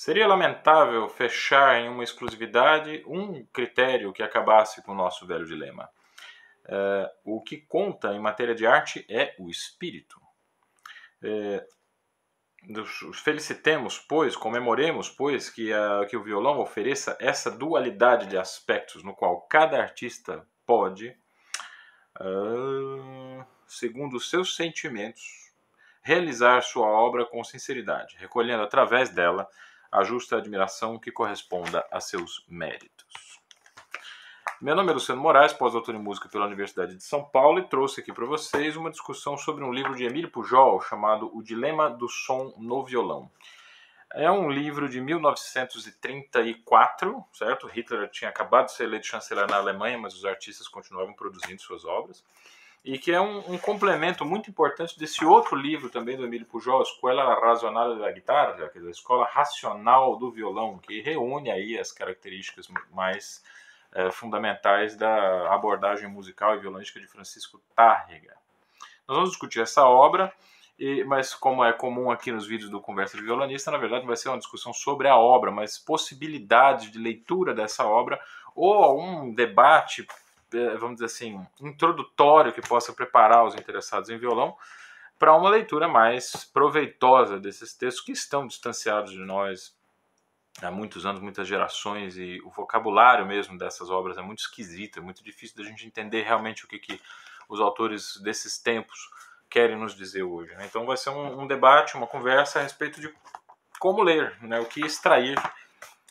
Seria 0.00 0.26
lamentável 0.26 1.06
fechar 1.10 1.78
em 1.78 1.86
uma 1.86 2.02
exclusividade 2.02 3.04
um 3.06 3.44
critério 3.52 4.14
que 4.14 4.22
acabasse 4.22 4.80
com 4.80 4.92
o 4.92 4.94
nosso 4.94 5.26
velho 5.26 5.44
dilema. 5.44 5.90
Uh, 6.64 7.36
o 7.36 7.42
que 7.42 7.58
conta 7.58 8.10
em 8.14 8.18
matéria 8.18 8.54
de 8.54 8.66
arte 8.66 9.04
é 9.10 9.34
o 9.38 9.50
espírito. 9.50 10.18
Uh, 11.22 13.12
felicitemos, 13.12 13.98
pois, 13.98 14.34
comemoremos, 14.34 15.10
pois, 15.10 15.50
que, 15.50 15.70
a, 15.70 16.06
que 16.08 16.16
o 16.16 16.24
violão 16.24 16.60
ofereça 16.60 17.14
essa 17.20 17.50
dualidade 17.50 18.26
de 18.26 18.38
aspectos 18.38 19.04
no 19.04 19.14
qual 19.14 19.42
cada 19.42 19.78
artista 19.82 20.48
pode, 20.64 21.14
uh, 22.18 23.44
segundo 23.66 24.16
os 24.16 24.30
seus 24.30 24.56
sentimentos, 24.56 25.52
realizar 26.00 26.62
sua 26.62 26.86
obra 26.86 27.26
com 27.26 27.44
sinceridade, 27.44 28.16
recolhendo 28.18 28.62
através 28.62 29.10
dela 29.10 29.46
a 29.90 30.04
justa 30.04 30.36
admiração 30.36 30.98
que 30.98 31.10
corresponda 31.10 31.86
a 31.90 32.00
seus 32.00 32.44
méritos. 32.48 33.40
Meu 34.60 34.76
nome 34.76 34.90
é 34.90 34.94
Luciano 34.94 35.22
Moraes, 35.22 35.54
pós-doutor 35.54 35.94
em 35.94 35.98
música 35.98 36.28
pela 36.28 36.46
Universidade 36.46 36.94
de 36.94 37.02
São 37.02 37.24
Paulo, 37.24 37.58
e 37.58 37.68
trouxe 37.68 38.00
aqui 38.00 38.12
para 38.12 38.26
vocês 38.26 38.76
uma 38.76 38.90
discussão 38.90 39.38
sobre 39.38 39.64
um 39.64 39.72
livro 39.72 39.96
de 39.96 40.04
Emílio 40.04 40.30
Pujol 40.30 40.82
chamado 40.82 41.34
O 41.34 41.42
Dilema 41.42 41.88
do 41.88 42.08
Som 42.08 42.52
no 42.58 42.84
Violão. 42.84 43.30
É 44.12 44.30
um 44.30 44.50
livro 44.50 44.88
de 44.88 45.00
1934, 45.00 47.24
certo? 47.32 47.68
Hitler 47.68 48.10
tinha 48.10 48.28
acabado 48.28 48.66
de 48.66 48.72
ser 48.72 48.84
eleito 48.84 49.06
chanceler 49.06 49.48
na 49.48 49.56
Alemanha, 49.56 49.96
mas 49.96 50.14
os 50.14 50.24
artistas 50.24 50.68
continuavam 50.68 51.14
produzindo 51.14 51.62
suas 51.62 51.84
obras. 51.84 52.24
E 52.84 52.98
que 52.98 53.12
é 53.12 53.20
um, 53.20 53.52
um 53.52 53.58
complemento 53.58 54.24
muito 54.24 54.48
importante 54.48 54.98
desse 54.98 55.24
outro 55.24 55.54
livro 55.54 55.90
também 55.90 56.16
do 56.16 56.24
Emílio 56.24 56.46
Pujol, 56.46 56.82
Escola 56.82 57.34
Racional 57.38 57.98
da 57.98 58.10
Guitarra, 58.10 58.52
dizer, 58.52 58.86
a 58.86 58.90
Escola 58.90 59.26
Racional 59.26 60.16
do 60.16 60.30
Violão, 60.30 60.78
que 60.78 61.02
reúne 61.02 61.50
aí 61.50 61.78
as 61.78 61.92
características 61.92 62.68
mais 62.90 63.42
é, 63.92 64.10
fundamentais 64.10 64.96
da 64.96 65.52
abordagem 65.52 66.08
musical 66.08 66.54
e 66.54 66.60
violística 66.60 67.00
de 67.00 67.06
Francisco 67.06 67.60
Tárrega. 67.74 68.34
Nós 69.06 69.16
vamos 69.16 69.30
discutir 69.30 69.60
essa 69.60 69.84
obra, 69.84 70.32
e, 70.78 71.04
mas 71.04 71.34
como 71.34 71.64
é 71.64 71.72
comum 71.72 72.10
aqui 72.10 72.32
nos 72.32 72.46
vídeos 72.46 72.70
do 72.70 72.80
Conversa 72.80 73.16
de 73.16 73.22
Violonista, 73.22 73.70
na 73.70 73.76
verdade 73.76 74.06
vai 74.06 74.16
ser 74.16 74.28
uma 74.28 74.38
discussão 74.38 74.72
sobre 74.72 75.08
a 75.08 75.16
obra, 75.16 75.50
mas 75.50 75.78
possibilidades 75.78 76.90
de 76.90 76.98
leitura 76.98 77.52
dessa 77.52 77.84
obra 77.84 78.18
ou 78.54 79.00
um 79.00 79.34
debate, 79.34 80.06
é, 80.06 80.08
vamos 80.78 80.96
dizer 80.96 81.06
assim, 81.06 81.46
introdutório 81.60 82.52
que 82.52 82.60
possa 82.60 82.92
preparar 82.92 83.44
os 83.44 83.54
interessados 83.54 84.10
em 84.10 84.18
violão 84.18 84.56
para 85.18 85.36
uma 85.36 85.50
leitura 85.50 85.86
mais 85.86 86.46
proveitosa 86.46 87.38
desses 87.38 87.74
textos 87.74 88.02
que 88.02 88.12
estão 88.12 88.46
distanciados 88.46 89.12
de 89.12 89.18
nós 89.18 89.78
há 90.62 90.70
muitos 90.70 91.04
anos, 91.04 91.20
muitas 91.20 91.46
gerações, 91.46 92.16
e 92.16 92.40
o 92.42 92.50
vocabulário 92.50 93.26
mesmo 93.26 93.58
dessas 93.58 93.90
obras 93.90 94.16
é 94.16 94.22
muito 94.22 94.40
esquisito, 94.40 94.98
é 94.98 95.02
muito 95.02 95.22
difícil 95.22 95.56
da 95.56 95.62
gente 95.62 95.86
entender 95.86 96.22
realmente 96.22 96.64
o 96.64 96.68
que, 96.68 96.78
que 96.78 97.00
os 97.50 97.60
autores 97.60 98.16
desses 98.22 98.58
tempos 98.58 98.98
querem 99.50 99.76
nos 99.76 99.94
dizer 99.94 100.22
hoje. 100.22 100.54
Né? 100.54 100.64
Então 100.64 100.86
vai 100.86 100.96
ser 100.96 101.10
um, 101.10 101.42
um, 101.42 101.46
debate, 101.46 101.96
uma 101.96 102.06
conversa 102.06 102.58
a 102.58 102.62
respeito 102.62 102.98
de 102.98 103.12
como 103.78 104.02
ler, 104.02 104.38
né? 104.40 104.58
o 104.58 104.64
que 104.64 104.80
extrair 104.80 105.36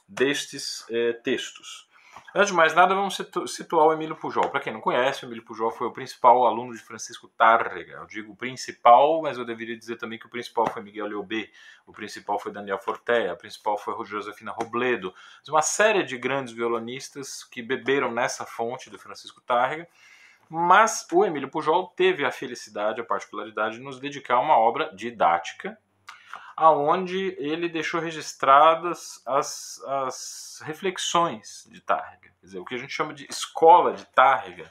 destes 0.08 0.86
eh, 0.90 1.14
textos. 1.14 1.89
Antes 2.34 2.50
de 2.50 2.56
mais 2.56 2.76
nada, 2.76 2.94
vamos 2.94 3.18
situar 3.48 3.88
o 3.88 3.94
Emílio 3.94 4.16
Pujol. 4.16 4.50
Para 4.50 4.60
quem 4.60 4.72
não 4.72 4.82
conhece, 4.82 5.26
o 5.26 5.28
Emílio 5.28 5.44
Pujol 5.44 5.72
foi 5.72 5.88
o 5.88 5.92
principal 5.92 6.46
aluno 6.46 6.74
de 6.74 6.80
Francisco 6.80 7.28
Tárrega. 7.28 7.94
Eu 7.94 8.06
digo 8.06 8.36
principal, 8.36 9.22
mas 9.22 9.38
eu 9.38 9.46
deveria 9.46 9.76
dizer 9.76 9.98
também 9.98 10.20
que 10.20 10.28
o 10.28 10.30
principal 10.30 10.68
foi 10.68 10.82
Miguel 10.82 11.08
Leobé, 11.08 11.50
o 11.88 11.92
principal 11.92 12.40
foi 12.40 12.52
Daniel 12.52 12.78
Fortea, 12.78 13.34
o 13.34 13.38
principal 13.38 13.78
foi 13.78 13.94
Josefina 14.06 14.52
Robledo. 14.52 15.14
Uma 15.48 15.62
série 15.62 16.04
de 16.04 16.18
grandes 16.18 16.54
violonistas 16.54 17.44
que 17.44 17.62
beberam 17.62 18.12
nessa 18.12 18.46
fonte 18.46 18.90
do 18.90 19.00
Francisco 19.00 19.42
Tárrega. 19.42 19.88
Mas 20.52 21.06
o 21.12 21.24
Emílio 21.24 21.48
Pujol 21.48 21.94
teve 21.96 22.26
a 22.26 22.32
felicidade, 22.32 23.00
a 23.00 23.04
particularidade 23.04 23.76
de 23.76 23.84
nos 23.84 24.00
dedicar 24.00 24.36
a 24.36 24.40
uma 24.40 24.58
obra 24.58 24.92
didática, 24.96 25.78
aonde 26.60 27.38
ele 27.38 27.70
deixou 27.70 28.02
registradas 28.02 29.22
as, 29.26 29.82
as 29.88 30.62
reflexões 30.66 31.66
de 31.72 31.80
Tárrega. 31.80 32.34
Quer 32.38 32.46
dizer, 32.46 32.60
o 32.60 32.66
que 32.66 32.76
a 32.76 32.78
gente 32.78 32.92
chama 32.92 33.14
de 33.14 33.26
escola 33.30 33.94
de 33.94 34.06
Tárrega 34.08 34.70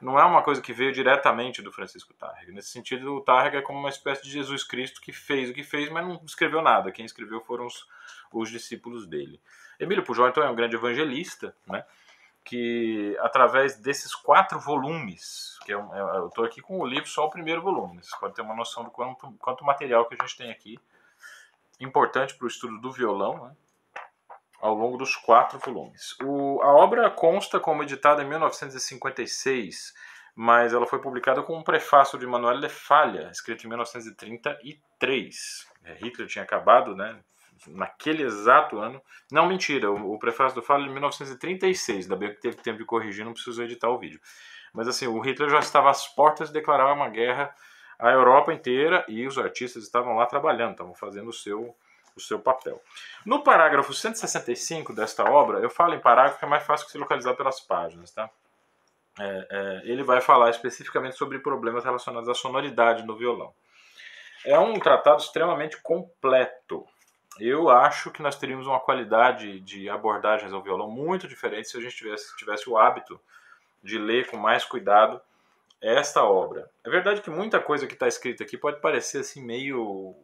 não 0.00 0.18
é 0.18 0.24
uma 0.24 0.42
coisa 0.42 0.62
que 0.62 0.72
veio 0.72 0.92
diretamente 0.92 1.60
do 1.60 1.70
Francisco 1.70 2.14
Tárrega. 2.14 2.52
Nesse 2.52 2.70
sentido, 2.70 3.14
o 3.14 3.20
Tárrega 3.20 3.58
é 3.58 3.62
como 3.62 3.78
uma 3.78 3.90
espécie 3.90 4.22
de 4.22 4.30
Jesus 4.30 4.64
Cristo 4.64 4.98
que 4.98 5.12
fez 5.12 5.50
o 5.50 5.52
que 5.52 5.62
fez, 5.62 5.90
mas 5.90 6.06
não 6.06 6.18
escreveu 6.24 6.62
nada. 6.62 6.90
Quem 6.90 7.04
escreveu 7.04 7.38
foram 7.42 7.66
os, 7.66 7.86
os 8.32 8.50
discípulos 8.50 9.06
dele. 9.06 9.38
Emílio 9.78 10.02
Pujol, 10.02 10.28
então, 10.28 10.42
é 10.42 10.48
um 10.48 10.56
grande 10.56 10.76
evangelista, 10.76 11.54
né? 11.66 11.84
que 12.42 13.14
através 13.20 13.76
desses 13.76 14.14
quatro 14.14 14.58
volumes, 14.58 15.58
que 15.66 15.74
eu 15.74 15.90
estou 16.28 16.46
aqui 16.46 16.62
com 16.62 16.78
o 16.78 16.86
livro 16.86 17.08
só 17.08 17.26
o 17.26 17.30
primeiro 17.30 17.60
volume, 17.60 18.02
vocês 18.02 18.18
podem 18.18 18.36
ter 18.36 18.42
uma 18.42 18.54
noção 18.54 18.84
do 18.84 18.90
quanto, 18.90 19.30
quanto 19.32 19.64
material 19.64 20.06
que 20.06 20.14
a 20.14 20.24
gente 20.24 20.38
tem 20.38 20.50
aqui, 20.50 20.78
importante 21.80 22.34
para 22.36 22.44
o 22.44 22.48
estudo 22.48 22.80
do 22.80 22.90
violão, 22.90 23.46
né? 23.46 23.56
ao 24.60 24.74
longo 24.74 24.96
dos 24.96 25.14
quatro 25.16 25.58
volumes. 25.58 26.16
O, 26.22 26.60
a 26.62 26.72
obra 26.72 27.10
consta 27.10 27.60
como 27.60 27.82
editada 27.82 28.22
em 28.22 28.28
1956, 28.28 29.94
mas 30.34 30.72
ela 30.72 30.86
foi 30.86 31.00
publicada 31.00 31.42
com 31.42 31.56
um 31.56 31.62
prefácio 31.62 32.18
de 32.18 32.26
Manuel 32.26 32.60
de 32.60 32.68
Falha, 32.68 33.30
escrito 33.30 33.64
em 33.64 33.68
1933. 33.68 35.66
É, 35.84 35.94
Hitler 35.94 36.26
tinha 36.28 36.42
acabado, 36.44 36.96
né, 36.96 37.18
naquele 37.68 38.22
exato 38.22 38.78
ano. 38.78 39.00
Não, 39.30 39.46
mentira, 39.46 39.90
o, 39.90 40.14
o 40.14 40.18
prefácio 40.18 40.54
do 40.54 40.62
Falha 40.62 40.82
é 40.82 40.86
de 40.86 40.92
1936, 40.92 42.04
ainda 42.04 42.16
bem 42.16 42.34
que 42.34 42.40
teve 42.40 42.56
tempo 42.56 42.78
de 42.78 42.84
corrigir, 42.84 43.24
não 43.24 43.32
precisou 43.32 43.64
editar 43.64 43.88
o 43.88 43.98
vídeo. 43.98 44.20
Mas 44.72 44.88
assim, 44.88 45.06
o 45.06 45.20
Hitler 45.20 45.48
já 45.48 45.60
estava 45.60 45.90
às 45.90 46.06
portas 46.08 46.48
de 46.48 46.54
declarar 46.54 46.92
uma 46.92 47.08
guerra 47.08 47.54
a 47.98 48.10
Europa 48.10 48.52
inteira 48.52 49.04
e 49.08 49.26
os 49.26 49.38
artistas 49.38 49.82
estavam 49.82 50.16
lá 50.16 50.26
trabalhando, 50.26 50.72
estavam 50.72 50.94
fazendo 50.94 51.30
o 51.30 51.32
seu, 51.32 51.74
o 52.16 52.20
seu 52.20 52.38
papel. 52.38 52.80
No 53.24 53.42
parágrafo 53.42 53.92
165 53.92 54.92
desta 54.92 55.24
obra, 55.24 55.58
eu 55.58 55.70
falo 55.70 55.94
em 55.94 56.00
parágrafo 56.00 56.38
que 56.38 56.44
é 56.44 56.48
mais 56.48 56.64
fácil 56.64 56.86
que 56.86 56.92
se 56.92 56.98
localizar 56.98 57.34
pelas 57.34 57.60
páginas, 57.60 58.10
tá? 58.10 58.30
É, 59.18 59.46
é, 59.50 59.82
ele 59.90 60.02
vai 60.02 60.20
falar 60.20 60.50
especificamente 60.50 61.16
sobre 61.16 61.38
problemas 61.38 61.84
relacionados 61.84 62.28
à 62.28 62.34
sonoridade 62.34 63.02
no 63.04 63.16
violão. 63.16 63.54
É 64.44 64.58
um 64.58 64.78
tratado 64.78 65.22
extremamente 65.22 65.80
completo. 65.80 66.86
Eu 67.40 67.70
acho 67.70 68.10
que 68.10 68.22
nós 68.22 68.36
teríamos 68.36 68.66
uma 68.66 68.80
qualidade 68.80 69.60
de 69.60 69.88
abordagens 69.88 70.52
ao 70.52 70.62
violão 70.62 70.90
muito 70.90 71.26
diferente 71.26 71.68
se 71.68 71.76
a 71.76 71.80
gente 71.80 71.96
tivesse, 71.96 72.36
tivesse 72.36 72.68
o 72.68 72.76
hábito 72.76 73.18
de 73.82 73.98
ler 73.98 74.28
com 74.28 74.36
mais 74.36 74.64
cuidado 74.64 75.20
esta 75.80 76.24
obra. 76.24 76.70
É 76.84 76.90
verdade 76.90 77.20
que 77.20 77.30
muita 77.30 77.60
coisa 77.60 77.86
que 77.86 77.94
está 77.94 78.08
escrita 78.08 78.44
aqui 78.44 78.56
pode 78.56 78.80
parecer 78.80 79.18
assim 79.18 79.44
meio 79.44 80.14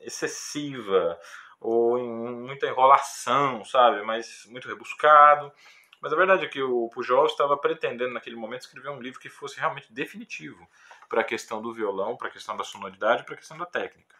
excessiva 0.00 1.18
ou 1.60 1.98
em 1.98 2.08
muita 2.08 2.66
enrolação, 2.66 3.64
sabe? 3.64 4.02
Mas 4.02 4.46
muito 4.46 4.68
rebuscado. 4.68 5.52
Mas 6.00 6.12
a 6.12 6.16
verdade 6.16 6.44
é 6.44 6.48
que 6.48 6.62
o 6.62 6.88
Pujol 6.90 7.26
estava 7.26 7.56
pretendendo 7.56 8.12
naquele 8.12 8.36
momento 8.36 8.62
escrever 8.62 8.90
um 8.90 9.00
livro 9.00 9.18
que 9.18 9.28
fosse 9.28 9.58
realmente 9.58 9.92
definitivo 9.92 10.68
para 11.08 11.22
a 11.22 11.24
questão 11.24 11.62
do 11.62 11.72
violão, 11.72 12.16
para 12.16 12.28
a 12.28 12.30
questão 12.30 12.56
da 12.56 12.64
sonoridade, 12.64 13.24
para 13.24 13.34
a 13.34 13.38
questão 13.38 13.56
da 13.56 13.66
técnica. 13.66 14.14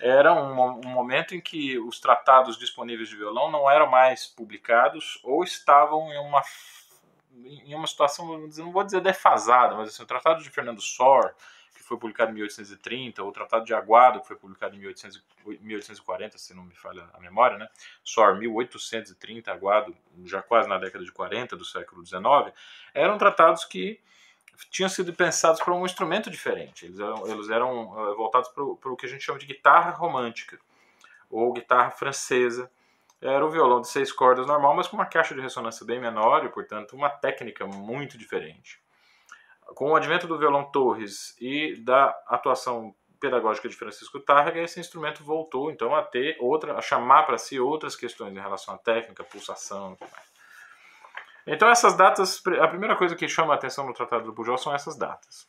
Era 0.00 0.32
um, 0.32 0.80
um, 0.84 0.88
momento 0.88 1.34
em 1.34 1.40
que 1.40 1.78
os 1.78 2.00
tratados 2.00 2.58
disponíveis 2.58 3.08
de 3.08 3.16
violão 3.16 3.50
não 3.50 3.70
eram 3.70 3.86
mais 3.86 4.26
publicados 4.26 5.20
ou 5.22 5.44
estavam 5.44 6.12
em 6.12 6.18
uma 6.18 6.42
em 7.42 7.74
uma 7.74 7.86
situação, 7.86 8.38
não 8.56 8.72
vou 8.72 8.84
dizer 8.84 9.00
defasada, 9.00 9.74
mas 9.74 9.88
assim, 9.88 10.02
o 10.02 10.06
Tratado 10.06 10.42
de 10.42 10.50
Fernando 10.50 10.80
Sor, 10.80 11.34
que 11.74 11.82
foi 11.82 11.98
publicado 11.98 12.30
em 12.30 12.34
1830, 12.34 13.22
ou 13.22 13.28
o 13.28 13.32
Tratado 13.32 13.64
de 13.64 13.74
Aguado, 13.74 14.20
que 14.20 14.28
foi 14.28 14.36
publicado 14.36 14.76
em 14.76 14.78
1840, 14.78 16.38
se 16.38 16.54
não 16.54 16.64
me 16.64 16.74
falha 16.74 17.08
a 17.12 17.20
memória, 17.20 17.58
né? 17.58 17.68
Sor 18.02 18.36
1830, 18.38 19.52
Aguado 19.52 19.96
já 20.24 20.40
quase 20.40 20.68
na 20.68 20.78
década 20.78 21.04
de 21.04 21.12
40 21.12 21.56
do 21.56 21.64
século 21.64 22.04
XIX, 22.06 22.54
eram 22.94 23.18
tratados 23.18 23.64
que 23.64 24.00
tinham 24.70 24.88
sido 24.88 25.12
pensados 25.12 25.60
para 25.60 25.74
um 25.74 25.84
instrumento 25.84 26.30
diferente. 26.30 26.86
Eles 26.86 26.98
eram, 26.98 27.26
eles 27.26 27.50
eram 27.50 28.10
eh, 28.10 28.14
voltados 28.14 28.48
para 28.50 28.62
o 28.62 28.96
que 28.96 29.06
a 29.06 29.08
gente 29.08 29.24
chama 29.24 29.38
de 29.38 29.46
guitarra 29.46 29.90
romântica, 29.90 30.58
ou 31.28 31.52
guitarra 31.52 31.90
francesa, 31.90 32.70
era 33.24 33.44
o 33.44 33.50
violão 33.50 33.80
de 33.80 33.88
seis 33.88 34.12
cordas 34.12 34.46
normal, 34.46 34.76
mas 34.76 34.86
com 34.86 34.96
uma 34.96 35.06
caixa 35.06 35.34
de 35.34 35.40
ressonância 35.40 35.84
bem 35.86 35.98
menor 35.98 36.44
e, 36.44 36.48
portanto, 36.50 36.94
uma 36.94 37.08
técnica 37.08 37.66
muito 37.66 38.18
diferente. 38.18 38.78
Com 39.74 39.92
o 39.92 39.96
advento 39.96 40.26
do 40.26 40.38
violão 40.38 40.70
Torres 40.70 41.34
e 41.40 41.74
da 41.82 42.14
atuação 42.26 42.94
pedagógica 43.18 43.68
de 43.68 43.74
Francisco 43.74 44.20
Tárrega, 44.20 44.60
esse 44.60 44.78
instrumento 44.78 45.24
voltou 45.24 45.70
então 45.70 45.94
a 45.94 46.02
ter 46.02 46.36
outra, 46.38 46.76
a 46.76 46.82
chamar 46.82 47.22
para 47.22 47.38
si 47.38 47.58
outras 47.58 47.96
questões 47.96 48.36
em 48.36 48.40
relação 48.40 48.74
à 48.74 48.78
técnica, 48.78 49.24
pulsação 49.24 49.96
tudo 49.96 50.10
mais. 50.10 50.34
Então 51.46 51.68
essas 51.68 51.94
datas, 51.94 52.42
a 52.60 52.68
primeira 52.68 52.94
coisa 52.96 53.16
que 53.16 53.26
chama 53.26 53.54
a 53.54 53.56
atenção 53.56 53.86
no 53.86 53.94
Tratado 53.94 54.24
do 54.24 54.34
Pujol 54.34 54.58
são 54.58 54.74
essas 54.74 54.96
datas. 54.96 55.48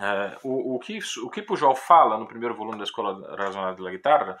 É, 0.00 0.38
o, 0.44 0.76
o, 0.76 0.78
que, 0.78 1.00
o 1.24 1.30
que 1.30 1.42
Pujol 1.42 1.74
fala 1.74 2.16
no 2.16 2.26
primeiro 2.26 2.54
volume 2.54 2.78
da 2.78 2.84
Escola 2.84 3.36
Razonada 3.36 3.82
da 3.82 3.90
Guitarra 3.90 4.38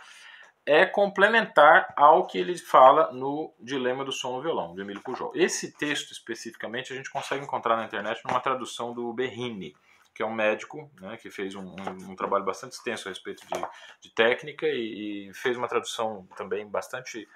é 0.68 0.84
complementar 0.84 1.94
ao 1.96 2.26
que 2.26 2.36
ele 2.36 2.56
fala 2.58 3.10
no 3.10 3.54
Dilema 3.58 4.04
do 4.04 4.12
Som 4.12 4.36
no 4.36 4.42
Violão, 4.42 4.74
do 4.74 4.82
Emílio 4.82 5.02
Pujol. 5.02 5.32
Esse 5.34 5.72
texto, 5.72 6.12
especificamente, 6.12 6.92
a 6.92 6.96
gente 6.96 7.10
consegue 7.10 7.42
encontrar 7.42 7.74
na 7.74 7.86
internet 7.86 8.20
numa 8.22 8.38
tradução 8.38 8.92
do 8.92 9.10
Berrini, 9.14 9.74
que 10.14 10.22
é 10.22 10.26
um 10.26 10.34
médico 10.34 10.90
né, 11.00 11.16
que 11.16 11.30
fez 11.30 11.54
um, 11.54 11.62
um, 11.62 12.10
um, 12.10 12.14
trabalho 12.14 12.44
bastante 12.44 12.72
extenso 12.72 13.08
a 13.08 13.10
respeito 13.10 13.46
de, 13.46 13.60
de 14.02 14.14
técnica 14.14 14.66
e, 14.66 15.30
e, 15.30 15.32
fez 15.32 15.56
uma 15.56 15.68
tradução 15.68 16.28
também 16.36 16.68
bastante 16.68 17.26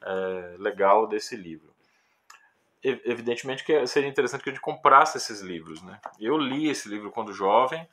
é, 0.00 0.54
legal 0.58 1.06
desse 1.06 1.36
livro. 1.36 1.74
Evidentemente 2.82 3.62
que 3.62 3.86
seria 3.86 4.08
interessante 4.08 4.42
que 4.42 4.48
a 4.48 4.52
gente 4.54 4.62
comprasse 4.62 5.18
esses 5.18 5.42
livros. 5.42 5.82
Né? 5.82 6.00
Eu 6.18 6.38
li 6.38 6.70
esse 6.70 6.88
livro 6.88 7.10
quando 7.10 7.30
jovem, 7.30 7.86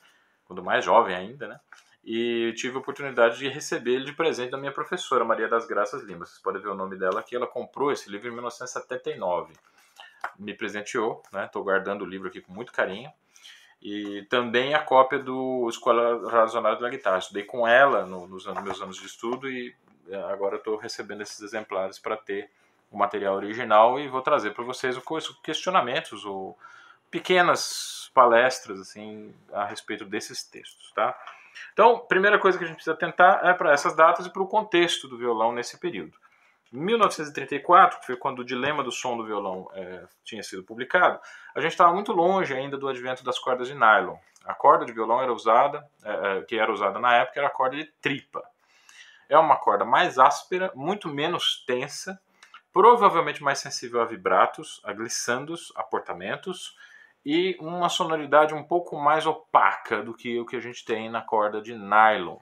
quando 0.46 0.64
mais 0.64 0.82
jovem 0.82 1.14
ainda, 1.14 1.46
né? 1.46 1.60
E 2.04 2.52
tive 2.56 2.76
a 2.76 2.80
oportunidade 2.80 3.38
de 3.38 3.48
receber 3.48 3.94
ele 3.94 4.04
de 4.04 4.12
presente 4.12 4.50
da 4.50 4.58
minha 4.58 4.72
professora, 4.72 5.24
Maria 5.24 5.48
das 5.48 5.66
Graças 5.66 6.02
Lima. 6.02 6.24
Vocês 6.24 6.38
podem 6.38 6.62
ver 6.62 6.68
o 6.68 6.74
nome 6.74 6.96
dela 6.96 7.20
aqui. 7.20 7.36
Ela 7.36 7.46
comprou 7.46 7.92
esse 7.92 8.10
livro 8.10 8.28
em 8.28 8.32
1979. 8.32 9.52
Me 10.38 10.54
presenteou, 10.54 11.22
estou 11.44 11.62
né? 11.62 11.64
guardando 11.64 12.02
o 12.02 12.06
livro 12.06 12.28
aqui 12.28 12.40
com 12.40 12.52
muito 12.52 12.72
carinho. 12.72 13.10
E 13.80 14.26
também 14.28 14.74
a 14.74 14.80
cópia 14.80 15.18
do 15.18 15.68
Escola 15.68 16.30
Razonável 16.30 16.80
da 16.80 16.88
Guitarra. 16.88 17.18
Estudei 17.18 17.44
com 17.44 17.66
ela 17.66 18.04
no, 18.06 18.26
nos 18.26 18.46
meus 18.62 18.80
anos 18.80 18.96
de 18.96 19.06
estudo 19.06 19.48
e 19.48 19.74
é, 20.08 20.16
agora 20.32 20.56
estou 20.56 20.76
recebendo 20.76 21.20
esses 21.20 21.40
exemplares 21.40 21.98
para 21.98 22.16
ter 22.16 22.50
o 22.90 22.96
material 22.96 23.36
original 23.36 24.00
e 24.00 24.08
vou 24.08 24.22
trazer 24.22 24.52
para 24.52 24.64
vocês 24.64 24.96
os 24.96 25.40
questionamentos 25.42 26.24
ou 26.24 26.58
pequenas 27.10 28.10
palestras 28.14 28.80
assim 28.80 29.34
a 29.52 29.64
respeito 29.64 30.04
desses 30.04 30.42
textos, 30.42 30.92
tá? 30.92 31.16
Então, 31.72 31.98
primeira 31.98 32.38
coisa 32.38 32.58
que 32.58 32.64
a 32.64 32.66
gente 32.66 32.76
precisa 32.76 32.96
tentar 32.96 33.40
é 33.44 33.52
para 33.52 33.72
essas 33.72 33.94
datas 33.94 34.26
e 34.26 34.30
para 34.30 34.42
o 34.42 34.48
contexto 34.48 35.08
do 35.08 35.16
violão 35.16 35.52
nesse 35.52 35.78
período. 35.78 36.16
1934, 36.72 38.00
que 38.00 38.06
foi 38.06 38.16
quando 38.16 38.40
o 38.40 38.44
Dilema 38.44 38.82
do 38.82 38.92
Som 38.92 39.16
do 39.16 39.24
Violão 39.24 39.70
é, 39.72 40.04
tinha 40.22 40.42
sido 40.42 40.62
publicado, 40.62 41.18
a 41.54 41.60
gente 41.60 41.72
estava 41.72 41.92
muito 41.94 42.12
longe 42.12 42.52
ainda 42.52 42.76
do 42.76 42.88
advento 42.88 43.24
das 43.24 43.38
cordas 43.38 43.68
de 43.68 43.74
nylon. 43.74 44.16
A 44.44 44.54
corda 44.54 44.84
de 44.84 44.92
violão 44.92 45.20
era 45.20 45.32
usada, 45.32 45.86
é, 46.02 46.38
é, 46.38 46.42
que 46.42 46.58
era 46.58 46.72
usada 46.72 46.98
na 46.98 47.14
época, 47.14 47.40
era 47.40 47.48
a 47.48 47.52
corda 47.52 47.76
de 47.76 47.84
tripa. 48.00 48.42
É 49.28 49.38
uma 49.38 49.56
corda 49.56 49.84
mais 49.84 50.18
áspera, 50.18 50.72
muito 50.74 51.08
menos 51.08 51.64
tensa, 51.66 52.20
provavelmente 52.72 53.42
mais 53.42 53.58
sensível 53.58 54.00
a 54.00 54.04
vibratos, 54.04 54.80
a 54.84 54.92
glissandos, 54.92 55.72
a 55.74 55.82
portamentos, 55.82 56.76
e 57.24 57.56
uma 57.60 57.88
sonoridade 57.88 58.54
um 58.54 58.62
pouco 58.62 58.96
mais 58.96 59.26
opaca 59.26 60.02
do 60.02 60.14
que 60.14 60.38
o 60.38 60.46
que 60.46 60.56
a 60.56 60.60
gente 60.60 60.84
tem 60.84 61.10
na 61.10 61.20
corda 61.20 61.60
de 61.60 61.74
nylon. 61.74 62.38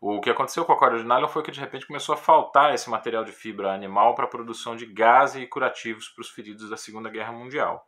O 0.00 0.20
que 0.20 0.30
aconteceu 0.30 0.64
com 0.64 0.72
a 0.72 0.76
corda 0.76 0.98
de 0.98 1.04
nylon 1.04 1.28
foi 1.28 1.42
que 1.42 1.50
de 1.52 1.60
repente 1.60 1.86
começou 1.86 2.14
a 2.14 2.18
faltar 2.18 2.74
esse 2.74 2.90
material 2.90 3.24
de 3.24 3.30
fibra 3.30 3.72
animal 3.72 4.14
para 4.14 4.24
a 4.24 4.28
produção 4.28 4.74
de 4.74 4.86
gás 4.86 5.36
e 5.36 5.46
curativos 5.46 6.08
para 6.08 6.22
os 6.22 6.30
feridos 6.30 6.68
da 6.68 6.76
Segunda 6.76 7.08
Guerra 7.08 7.32
Mundial. 7.32 7.86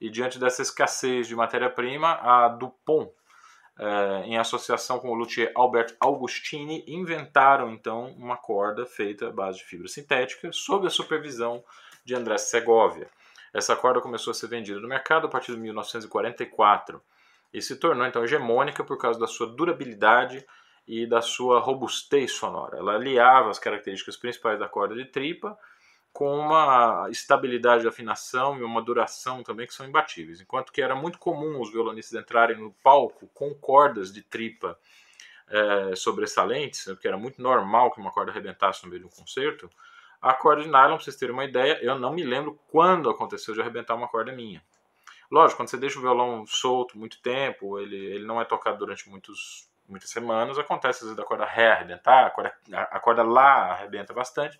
E 0.00 0.08
diante 0.08 0.38
dessa 0.38 0.62
escassez 0.62 1.26
de 1.26 1.34
matéria-prima, 1.34 2.20
a 2.22 2.48
Dupont, 2.48 3.10
eh, 3.78 4.22
em 4.26 4.38
associação 4.38 4.98
com 4.98 5.10
o 5.10 5.14
luthier 5.14 5.50
Albert 5.54 5.96
Augustini, 5.98 6.84
inventaram 6.86 7.70
então 7.70 8.12
uma 8.16 8.36
corda 8.36 8.86
feita 8.86 9.28
à 9.28 9.32
base 9.32 9.58
de 9.58 9.64
fibra 9.64 9.88
sintética, 9.88 10.50
sob 10.52 10.86
a 10.86 10.90
supervisão 10.90 11.64
de 12.04 12.14
André 12.14 12.38
Segovia. 12.38 13.08
Essa 13.52 13.74
corda 13.74 14.00
começou 14.00 14.30
a 14.30 14.34
ser 14.34 14.46
vendida 14.46 14.78
no 14.80 14.88
mercado 14.88 15.26
a 15.26 15.30
partir 15.30 15.52
de 15.52 15.58
1944 15.58 17.02
e 17.52 17.60
se 17.60 17.76
tornou 17.76 18.06
então 18.06 18.22
hegemônica 18.22 18.84
por 18.84 18.96
causa 18.96 19.18
da 19.18 19.26
sua 19.26 19.46
durabilidade 19.46 20.46
e 20.86 21.06
da 21.06 21.20
sua 21.20 21.60
robustez 21.60 22.32
sonora. 22.32 22.78
Ela 22.78 22.94
aliava 22.94 23.50
as 23.50 23.58
características 23.58 24.16
principais 24.16 24.58
da 24.58 24.68
corda 24.68 24.94
de 24.94 25.04
tripa 25.04 25.58
com 26.12 26.36
uma 26.36 27.08
estabilidade 27.10 27.82
de 27.82 27.88
afinação 27.88 28.58
e 28.58 28.62
uma 28.62 28.82
duração 28.82 29.42
também 29.42 29.66
que 29.66 29.74
são 29.74 29.86
imbatíveis. 29.86 30.40
Enquanto 30.40 30.72
que 30.72 30.82
era 30.82 30.94
muito 30.94 31.18
comum 31.18 31.60
os 31.60 31.70
violonistas 31.70 32.20
entrarem 32.20 32.56
no 32.56 32.72
palco 32.82 33.28
com 33.32 33.54
cordas 33.54 34.12
de 34.12 34.22
tripa 34.22 34.78
é, 35.48 35.94
sobressalentes, 35.96 36.86
né, 36.86 36.94
porque 36.94 37.08
era 37.08 37.16
muito 37.16 37.40
normal 37.40 37.90
que 37.90 38.00
uma 38.00 38.10
corda 38.10 38.30
arrebentasse 38.30 38.82
no 38.84 38.90
meio 38.90 39.00
de 39.00 39.06
um 39.06 39.10
concerto, 39.10 39.70
a 40.20 40.34
corda 40.34 40.62
de 40.62 40.68
nylon, 40.68 40.96
para 40.96 41.04
vocês 41.04 41.16
terem 41.16 41.32
uma 41.32 41.44
ideia, 41.44 41.78
eu 41.82 41.98
não 41.98 42.12
me 42.12 42.22
lembro 42.22 42.58
quando 42.68 43.08
aconteceu 43.08 43.54
de 43.54 43.60
arrebentar 43.60 43.94
uma 43.94 44.08
corda 44.08 44.32
minha. 44.32 44.62
Lógico, 45.30 45.60
quando 45.60 45.68
você 45.68 45.76
deixa 45.76 45.98
o 45.98 46.02
violão 46.02 46.44
solto 46.46 46.98
muito 46.98 47.20
tempo, 47.22 47.78
ele, 47.78 47.96
ele 47.96 48.26
não 48.26 48.40
é 48.40 48.44
tocado 48.44 48.78
durante 48.78 49.08
muitos, 49.08 49.70
muitas 49.88 50.10
semanas, 50.10 50.58
acontece 50.58 50.98
às 50.98 51.02
vezes 51.02 51.16
da 51.16 51.24
corda 51.24 51.44
ré 51.44 51.72
arrebentar, 51.72 52.26
a 52.26 52.30
corda, 52.30 52.54
a 52.72 53.00
corda 53.00 53.22
lá 53.22 53.72
arrebenta 53.72 54.12
bastante, 54.12 54.58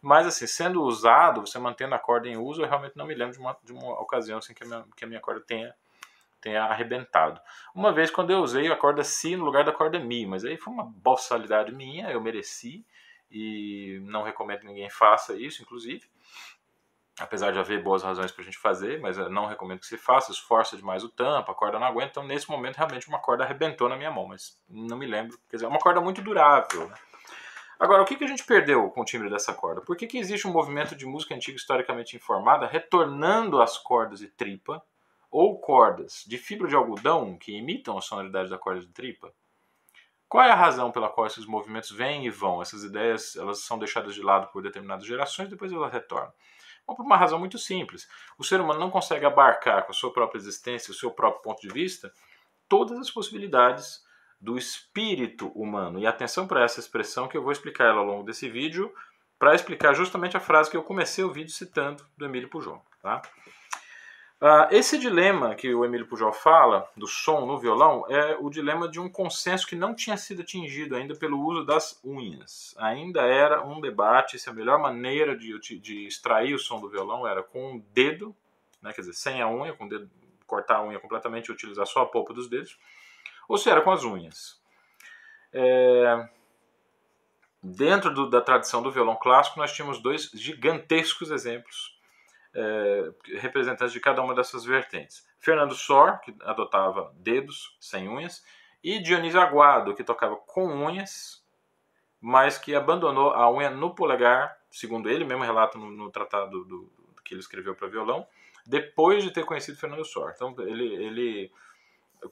mas 0.00 0.26
assim, 0.26 0.46
sendo 0.46 0.82
usado, 0.82 1.40
você 1.40 1.58
mantendo 1.58 1.94
a 1.94 1.98
corda 1.98 2.28
em 2.28 2.36
uso, 2.36 2.62
eu 2.62 2.68
realmente 2.68 2.96
não 2.96 3.06
me 3.06 3.14
lembro 3.14 3.34
de 3.34 3.40
uma, 3.40 3.56
de 3.62 3.72
uma 3.72 4.00
ocasião 4.00 4.38
assim, 4.38 4.54
que, 4.54 4.64
a 4.64 4.66
minha, 4.66 4.84
que 4.96 5.04
a 5.04 5.08
minha 5.08 5.20
corda 5.20 5.40
tenha, 5.40 5.74
tenha 6.40 6.64
arrebentado. 6.64 7.40
Uma 7.74 7.92
vez 7.92 8.10
quando 8.10 8.30
eu 8.30 8.40
usei 8.40 8.70
a 8.70 8.76
corda 8.76 9.04
Si 9.04 9.36
no 9.36 9.44
lugar 9.44 9.64
da 9.64 9.72
corda 9.72 9.98
Mi, 9.98 10.24
mas 10.24 10.44
aí 10.44 10.56
foi 10.56 10.72
uma 10.72 10.84
bossalidade 10.84 11.72
minha, 11.72 12.10
eu 12.10 12.20
mereci, 12.20 12.84
e 13.32 13.98
não 14.04 14.22
recomendo 14.22 14.60
que 14.60 14.66
ninguém 14.66 14.90
faça 14.90 15.34
isso, 15.34 15.62
inclusive. 15.62 16.06
Apesar 17.18 17.50
de 17.50 17.58
haver 17.58 17.82
boas 17.82 18.02
razões 18.02 18.30
para 18.30 18.42
a 18.42 18.44
gente 18.44 18.58
fazer, 18.58 19.00
mas 19.00 19.16
não 19.30 19.46
recomendo 19.46 19.80
que 19.80 19.86
se 19.86 19.96
faça, 19.96 20.32
esforça 20.32 20.76
demais 20.76 21.02
o 21.02 21.08
tampo, 21.08 21.50
a 21.50 21.54
corda 21.54 21.78
não 21.78 21.86
aguenta. 21.86 22.10
Então, 22.10 22.26
nesse 22.26 22.50
momento, 22.50 22.76
realmente 22.76 23.08
uma 23.08 23.18
corda 23.18 23.44
arrebentou 23.44 23.88
na 23.88 23.96
minha 23.96 24.10
mão, 24.10 24.26
mas 24.26 24.58
não 24.68 24.98
me 24.98 25.06
lembro. 25.06 25.38
Quer 25.48 25.56
dizer, 25.56 25.66
é 25.66 25.68
uma 25.68 25.78
corda 25.78 26.00
muito 26.00 26.20
durável. 26.20 26.88
Né? 26.88 26.94
Agora, 27.78 28.02
o 28.02 28.04
que, 28.04 28.16
que 28.16 28.24
a 28.24 28.28
gente 28.28 28.44
perdeu 28.44 28.90
com 28.90 29.00
o 29.00 29.04
timbre 29.04 29.30
dessa 29.30 29.54
corda? 29.54 29.80
Por 29.80 29.96
que, 29.96 30.06
que 30.06 30.18
existe 30.18 30.46
um 30.46 30.52
movimento 30.52 30.94
de 30.94 31.06
música 31.06 31.34
antiga 31.34 31.56
historicamente 31.56 32.16
informada 32.16 32.66
retornando 32.66 33.60
às 33.60 33.78
cordas 33.78 34.18
de 34.18 34.28
tripa 34.28 34.82
ou 35.30 35.58
cordas 35.58 36.24
de 36.26 36.36
fibra 36.36 36.68
de 36.68 36.76
algodão 36.76 37.36
que 37.36 37.56
imitam 37.56 37.96
a 37.96 38.02
sonoridade 38.02 38.50
da 38.50 38.58
corda 38.58 38.80
de 38.80 38.88
tripa? 38.88 39.32
Qual 40.32 40.42
é 40.42 40.50
a 40.50 40.54
razão 40.54 40.90
pela 40.90 41.10
qual 41.10 41.26
esses 41.26 41.44
movimentos 41.44 41.90
vêm 41.90 42.24
e 42.24 42.30
vão? 42.30 42.62
Essas 42.62 42.82
ideias 42.84 43.36
elas 43.36 43.64
são 43.64 43.78
deixadas 43.78 44.14
de 44.14 44.22
lado 44.22 44.50
por 44.50 44.62
determinadas 44.62 45.06
gerações, 45.06 45.50
depois 45.50 45.70
elas 45.70 45.92
retornam. 45.92 46.32
Bom, 46.86 46.94
por 46.94 47.04
uma 47.04 47.18
razão 47.18 47.38
muito 47.38 47.58
simples. 47.58 48.08
O 48.38 48.42
ser 48.42 48.58
humano 48.58 48.80
não 48.80 48.90
consegue 48.90 49.26
abarcar 49.26 49.84
com 49.84 49.92
a 49.92 49.94
sua 49.94 50.10
própria 50.10 50.38
existência, 50.38 50.90
o 50.90 50.94
seu 50.94 51.10
próprio 51.10 51.42
ponto 51.42 51.60
de 51.60 51.68
vista, 51.68 52.10
todas 52.66 52.98
as 52.98 53.10
possibilidades 53.10 54.02
do 54.40 54.56
espírito 54.56 55.48
humano. 55.48 55.98
E 55.98 56.06
atenção 56.06 56.46
para 56.46 56.64
essa 56.64 56.80
expressão 56.80 57.28
que 57.28 57.36
eu 57.36 57.42
vou 57.42 57.52
explicar 57.52 57.88
ela 57.88 57.98
ao 57.98 58.06
longo 58.06 58.24
desse 58.24 58.48
vídeo, 58.48 58.90
para 59.38 59.54
explicar 59.54 59.92
justamente 59.92 60.34
a 60.34 60.40
frase 60.40 60.70
que 60.70 60.76
eu 60.78 60.82
comecei 60.82 61.22
o 61.22 61.30
vídeo 61.30 61.52
citando 61.52 62.06
do 62.16 62.24
Emílio 62.24 62.48
Pujol. 62.48 62.82
Tá? 63.02 63.20
Uh, 64.42 64.66
esse 64.72 64.98
dilema 64.98 65.54
que 65.54 65.72
o 65.72 65.84
Emílio 65.84 66.04
Pujol 66.04 66.32
fala, 66.32 66.90
do 66.96 67.06
som 67.06 67.46
no 67.46 67.60
violão, 67.60 68.04
é 68.08 68.36
o 68.40 68.50
dilema 68.50 68.88
de 68.88 68.98
um 68.98 69.08
consenso 69.08 69.64
que 69.64 69.76
não 69.76 69.94
tinha 69.94 70.16
sido 70.16 70.42
atingido 70.42 70.96
ainda 70.96 71.14
pelo 71.14 71.40
uso 71.40 71.64
das 71.64 72.00
unhas. 72.02 72.74
Ainda 72.76 73.20
era 73.20 73.64
um 73.64 73.80
debate 73.80 74.40
se 74.40 74.50
a 74.50 74.52
melhor 74.52 74.80
maneira 74.80 75.36
de, 75.36 75.56
de 75.78 76.08
extrair 76.08 76.54
o 76.54 76.58
som 76.58 76.80
do 76.80 76.88
violão 76.88 77.24
era 77.24 77.40
com 77.40 77.76
o 77.76 77.84
dedo, 77.94 78.34
né, 78.82 78.92
quer 78.92 79.02
dizer, 79.02 79.12
sem 79.12 79.40
a 79.40 79.48
unha, 79.48 79.74
com 79.74 79.84
o 79.84 79.88
dedo, 79.88 80.10
cortar 80.44 80.78
a 80.78 80.84
unha 80.84 80.98
completamente 80.98 81.46
e 81.46 81.52
utilizar 81.52 81.86
só 81.86 82.00
a 82.00 82.06
polpa 82.06 82.34
dos 82.34 82.48
dedos, 82.48 82.76
ou 83.48 83.56
se 83.56 83.70
era 83.70 83.80
com 83.80 83.92
as 83.92 84.02
unhas. 84.02 84.60
É... 85.52 86.28
Dentro 87.62 88.12
do, 88.12 88.28
da 88.28 88.40
tradição 88.40 88.82
do 88.82 88.90
violão 88.90 89.14
clássico, 89.14 89.60
nós 89.60 89.72
tínhamos 89.72 90.02
dois 90.02 90.32
gigantescos 90.34 91.30
exemplos 91.30 92.01
é, 92.54 93.12
representantes 93.38 93.92
de 93.92 94.00
cada 94.00 94.22
uma 94.22 94.34
dessas 94.34 94.64
vertentes. 94.64 95.26
Fernando 95.38 95.74
Sor, 95.74 96.20
que 96.20 96.34
adotava 96.42 97.12
dedos 97.16 97.76
sem 97.80 98.08
unhas, 98.08 98.44
e 98.82 98.98
Dionísio 98.98 99.40
Aguado, 99.40 99.94
que 99.94 100.04
tocava 100.04 100.36
com 100.36 100.66
unhas, 100.66 101.44
mas 102.20 102.58
que 102.58 102.74
abandonou 102.74 103.30
a 103.30 103.50
unha 103.50 103.70
no 103.70 103.94
polegar, 103.94 104.56
segundo 104.70 105.08
ele 105.08 105.24
mesmo 105.24 105.44
relata 105.44 105.78
no, 105.78 105.90
no 105.90 106.10
tratado 106.10 106.50
do, 106.50 106.64
do, 106.64 106.92
que 107.24 107.34
ele 107.34 107.40
escreveu 107.40 107.74
para 107.74 107.88
violão, 107.88 108.26
depois 108.66 109.24
de 109.24 109.30
ter 109.30 109.44
conhecido 109.44 109.78
Fernando 109.78 110.04
Sor. 110.04 110.32
Então, 110.34 110.54
ele, 110.58 110.94
ele 110.94 111.52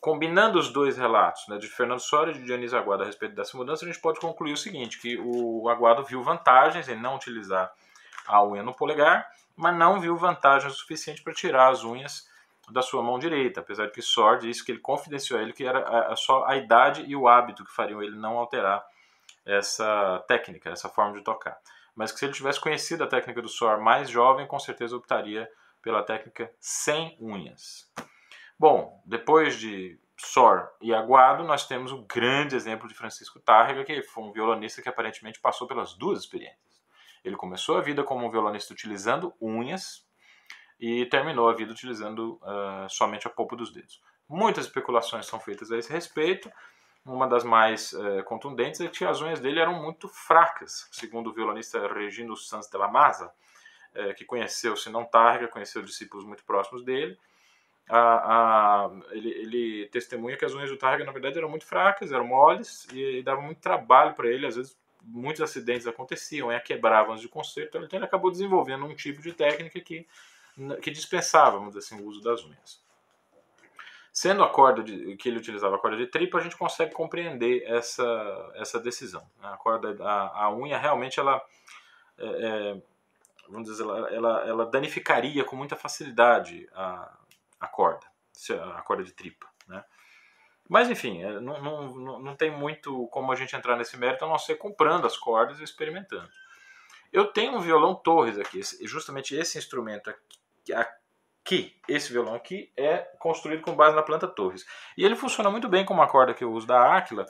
combinando 0.01 0.59
os 0.59 0.73
dois 0.73 0.97
relatos, 0.97 1.49
né, 1.49 1.59
de 1.59 1.67
Fernando 1.67 2.01
Sor 2.01 2.29
e 2.29 2.35
de 2.35 2.45
Dionísio 2.45 2.79
Aguado 2.79 3.03
a 3.03 3.07
respeito 3.07 3.35
dessa 3.35 3.57
mudança, 3.57 3.85
a 3.85 3.89
gente 3.89 4.01
pode 4.01 4.21
concluir 4.21 4.53
o 4.53 4.57
seguinte, 4.57 5.01
que 5.01 5.19
o 5.19 5.69
Aguado 5.69 6.05
viu 6.05 6.23
vantagens 6.23 6.89
em 6.89 6.97
não 6.97 7.17
utilizar 7.17 7.73
a 8.31 8.45
unha 8.45 8.63
no 8.63 8.75
polegar, 8.75 9.29
mas 9.57 9.77
não 9.77 10.01
viu 10.01 10.17
vantagem 10.17 10.71
suficiente 10.71 11.23
para 11.23 11.35
tirar 11.35 11.69
as 11.69 11.85
unhas 11.85 12.29
da 12.71 12.83
sua 12.83 13.03
mão 13.03 13.19
direita, 13.19 13.61
apesar 13.61 13.87
de 13.87 13.93
que 13.93 14.01
Sor 14.03 14.39
disse 14.39 14.65
que 14.65 14.73
ele 14.73 14.79
confidenciou 14.79 15.39
a 15.39 15.43
ele 15.43 15.53
que 15.53 15.65
era 15.65 16.15
só 16.17 16.45
a 16.47 16.57
idade 16.57 17.05
e 17.07 17.17
o 17.17 17.27
hábito 17.27 17.65
que 17.65 17.75
fariam 17.75 18.03
ele 18.03 18.17
não 18.17 18.39
alterar 18.39 18.85
essa 19.45 20.25
técnica, 20.29 20.71
essa 20.71 20.89
forma 20.89 21.15
de 21.15 21.25
tocar. 21.25 21.59
Mas 21.95 22.13
que 22.13 22.19
se 22.19 22.25
ele 22.25 22.33
tivesse 22.33 22.61
conhecido 22.61 23.03
a 23.03 23.09
técnica 23.09 23.43
do 23.43 23.49
Sor 23.49 23.81
mais 23.81 24.09
jovem, 24.09 24.47
com 24.47 24.59
certeza 24.59 24.97
optaria 24.97 25.51
pela 25.83 26.03
técnica 26.03 26.53
sem 26.61 27.17
unhas. 27.21 27.91
Bom, 28.59 29.03
depois 29.05 29.59
de 29.59 29.99
Sor 30.17 30.71
e 30.81 30.95
Aguado, 30.95 31.43
nós 31.43 31.67
temos 31.67 31.91
o 31.91 32.03
grande 32.03 32.55
exemplo 32.55 32.87
de 32.87 32.95
Francisco 32.95 33.41
Tárrega, 33.41 33.85
que 33.85 34.03
foi 34.03 34.25
um 34.25 34.33
violonista 34.33 34.83
que 34.83 34.89
aparentemente 34.89 35.41
passou 35.41 35.67
pelas 35.67 35.95
duas 35.95 36.21
experiências. 36.21 36.70
Ele 37.25 37.37
começou 37.37 37.77
a 37.77 37.81
vida 37.81 38.03
como 38.03 38.27
um 38.27 38.31
violonista 38.31 38.73
utilizando 38.73 39.35
unhas 39.41 40.05
e 40.81 41.05
terminou 41.07 41.49
a 41.49 41.55
vida 41.55 41.73
utilizando 41.73 42.41
uh, 42.43 42.89
somente 42.89 43.27
a 43.27 43.31
polpa 43.31 43.55
dos 43.55 43.71
dedos. 43.71 44.01
Muitas 44.29 44.67
especulações 44.67 45.27
são 45.27 45.39
feitas 45.39 45.71
a 45.71 45.77
esse 45.77 45.93
respeito. 45.93 46.51
Uma 47.05 47.29
das 47.29 47.45
mais 47.45 47.93
uh, 47.93 48.25
contundentes 48.25 48.81
é 48.81 48.89
que 48.89 49.05
as 49.05 49.21
unhas 49.21 49.41
dele 49.41 49.61
eram 49.61 49.75
muito 49.75 50.09
fracas, 50.09 50.89
segundo 50.91 51.31
o 51.31 51.33
violonista 51.33 51.87
Regino 51.93 52.37
Sanz 52.37 52.69
de 52.69 52.79
la 52.79 52.89
Maza, 52.89 53.31
uh, 53.95 54.15
que 54.15 54.25
conheceu 54.25 54.77
Sinon 54.77 55.05
Targa, 55.05 55.49
conheceu 55.49 55.83
discípulos 55.83 56.25
muito 56.25 56.45
próximos 56.45 56.83
dele. 56.83 57.19
Ele, 59.11 59.29
ele, 59.31 59.89
testemunha 59.89 60.37
que 60.37 60.45
as 60.45 60.55
unhas 60.55 60.71
do 60.71 60.77
Targa, 60.77 61.05
na 61.05 61.11
verdade, 61.11 61.37
eram 61.37 61.49
muito 61.49 61.67
fracas, 61.67 62.13
eram 62.13 62.25
moles 62.25 62.87
e, 62.93 63.19
e 63.19 63.23
dava 63.23 63.41
muito 63.41 63.61
trabalho 63.61 64.15
para 64.15 64.29
ele. 64.29 64.47
Às 64.47 64.55
vezes, 64.55 64.79
muitos 65.03 65.43
acidentes 65.43 65.87
aconteciam, 65.87 66.51
é, 66.51 66.59
quebravam 66.61 67.17
de 67.17 67.29
conserto. 67.29 67.79
Então, 67.79 67.99
ele 67.99 68.05
acabou 68.05 68.31
desenvolvendo 68.31 68.85
um 68.85 68.95
tipo 68.95 69.21
de 69.23 69.33
técnica 69.33 69.81
que 69.81 70.07
que 70.83 70.91
dispensava, 70.91 71.67
assim, 71.77 72.01
o 72.01 72.07
uso 72.07 72.21
das 72.21 72.45
unhas. 72.45 72.81
Sendo 74.13 74.43
a 74.43 74.49
corda 74.49 74.83
de, 74.83 75.17
que 75.17 75.29
ele 75.29 75.39
utilizava 75.39 75.77
a 75.77 75.79
corda 75.79 75.97
de 75.97 76.07
tripa, 76.07 76.39
a 76.39 76.43
gente 76.43 76.57
consegue 76.57 76.93
compreender 76.93 77.63
essa, 77.65 78.53
essa 78.57 78.79
decisão. 78.79 79.23
Né? 79.41 79.49
A 79.49 79.57
corda, 79.57 79.97
a, 80.05 80.45
a 80.45 80.55
unha 80.55 80.77
realmente 80.77 81.21
ela, 81.21 81.41
é, 82.19 82.27
é, 82.27 82.83
vamos 83.49 83.69
dizer, 83.69 83.85
ela, 83.85 84.11
ela, 84.13 84.49
ela, 84.49 84.67
danificaria 84.67 85.45
com 85.45 85.57
muita 85.57 85.77
facilidade 85.77 86.69
a, 86.75 87.17
a 87.61 87.69
corda, 87.69 88.07
a 88.75 88.83
corda 88.83 89.05
de 89.05 89.13
tripa? 89.13 89.49
Mas 90.71 90.89
enfim, 90.89 91.21
é, 91.21 91.41
não, 91.41 91.61
não, 91.61 92.21
não 92.21 92.37
tem 92.37 92.49
muito 92.49 93.09
como 93.09 93.33
a 93.33 93.35
gente 93.35 93.57
entrar 93.57 93.77
nesse 93.77 93.97
mérito 93.97 94.25
a 94.25 94.29
não 94.29 94.39
ser 94.39 94.55
comprando 94.55 95.05
as 95.05 95.17
cordas 95.17 95.59
e 95.59 95.65
experimentando. 95.65 96.29
Eu 97.13 97.27
tenho 97.27 97.57
um 97.57 97.61
violão 97.61 97.93
Torres 97.93 98.39
aqui, 98.39 98.61
justamente 98.83 99.35
esse 99.35 99.59
instrumento 99.59 100.09
aqui, 100.09 100.73
aqui, 100.73 101.77
esse 101.89 102.13
violão 102.13 102.37
aqui, 102.37 102.73
é 102.77 102.99
construído 103.19 103.63
com 103.63 103.75
base 103.75 103.97
na 103.97 104.03
planta 104.03 104.29
Torres. 104.29 104.65
E 104.97 105.05
ele 105.05 105.17
funciona 105.17 105.51
muito 105.51 105.69
bem 105.69 105.85
com 105.85 105.93
uma 105.93 106.07
corda 106.07 106.33
que 106.33 106.45
eu 106.45 106.53
uso 106.53 106.69
da 106.69 106.97
Aquila, 106.97 107.27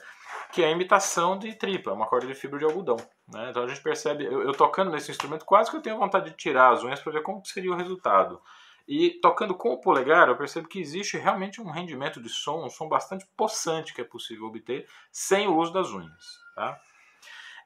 que 0.53 0.61
é 0.61 0.67
a 0.67 0.71
imitação 0.71 1.39
de 1.39 1.51
tripa, 1.55 1.91
uma 1.91 2.05
corda 2.05 2.27
de 2.27 2.35
fibra 2.35 2.59
de 2.59 2.65
algodão. 2.65 2.97
Né? 3.27 3.49
Então 3.49 3.63
a 3.63 3.67
gente 3.67 3.81
percebe, 3.81 4.23
eu, 4.23 4.43
eu, 4.43 4.51
tocando 4.51 4.91
nesse 4.91 5.09
instrumento, 5.09 5.45
quase 5.45 5.71
que 5.71 5.77
eu 5.77 5.81
tenho 5.81 5.97
vontade 5.97 6.29
de 6.29 6.37
tirar 6.37 6.73
as 6.73 6.83
unhas 6.83 6.99
para 6.99 7.11
ver 7.11 7.23
como 7.23 7.43
seria 7.43 7.71
o 7.71 7.75
resultado. 7.75 8.39
E 8.87 9.11
tocando 9.21 9.55
com 9.55 9.73
o 9.73 9.79
polegar, 9.79 10.27
eu 10.27 10.37
percebo 10.37 10.67
que 10.67 10.79
existe 10.79 11.17
realmente 11.17 11.61
um 11.61 11.69
rendimento 11.69 12.21
de 12.21 12.29
som, 12.29 12.65
um 12.65 12.69
som 12.69 12.87
bastante 12.87 13.25
possante 13.37 13.93
que 13.93 14.01
é 14.01 14.05
possível 14.05 14.47
obter 14.47 14.87
sem 15.11 15.47
o 15.47 15.55
uso 15.55 15.71
das 15.71 15.91
unhas. 15.91 16.39
Tá? 16.55 16.79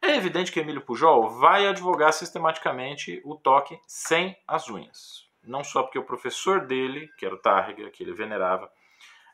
É 0.02 0.16
evidente 0.16 0.52
que 0.52 0.60
Emílio 0.60 0.82
Pujol 0.82 1.30
vai 1.30 1.68
advogar 1.68 2.14
sistematicamente 2.14 3.22
o 3.26 3.36
toque 3.36 3.80
sem 3.88 4.38
as 4.48 4.70
unhas 4.70 5.26
não 5.48 5.64
só 5.64 5.84
porque 5.84 6.00
o 6.00 6.04
professor 6.04 6.66
dele, 6.66 7.10
que 7.18 7.26
era 7.26 7.36
o 7.36 7.40
Tárrega, 7.40 7.90
que 7.90 8.04
ele 8.04 8.14
venerava, 8.14 8.70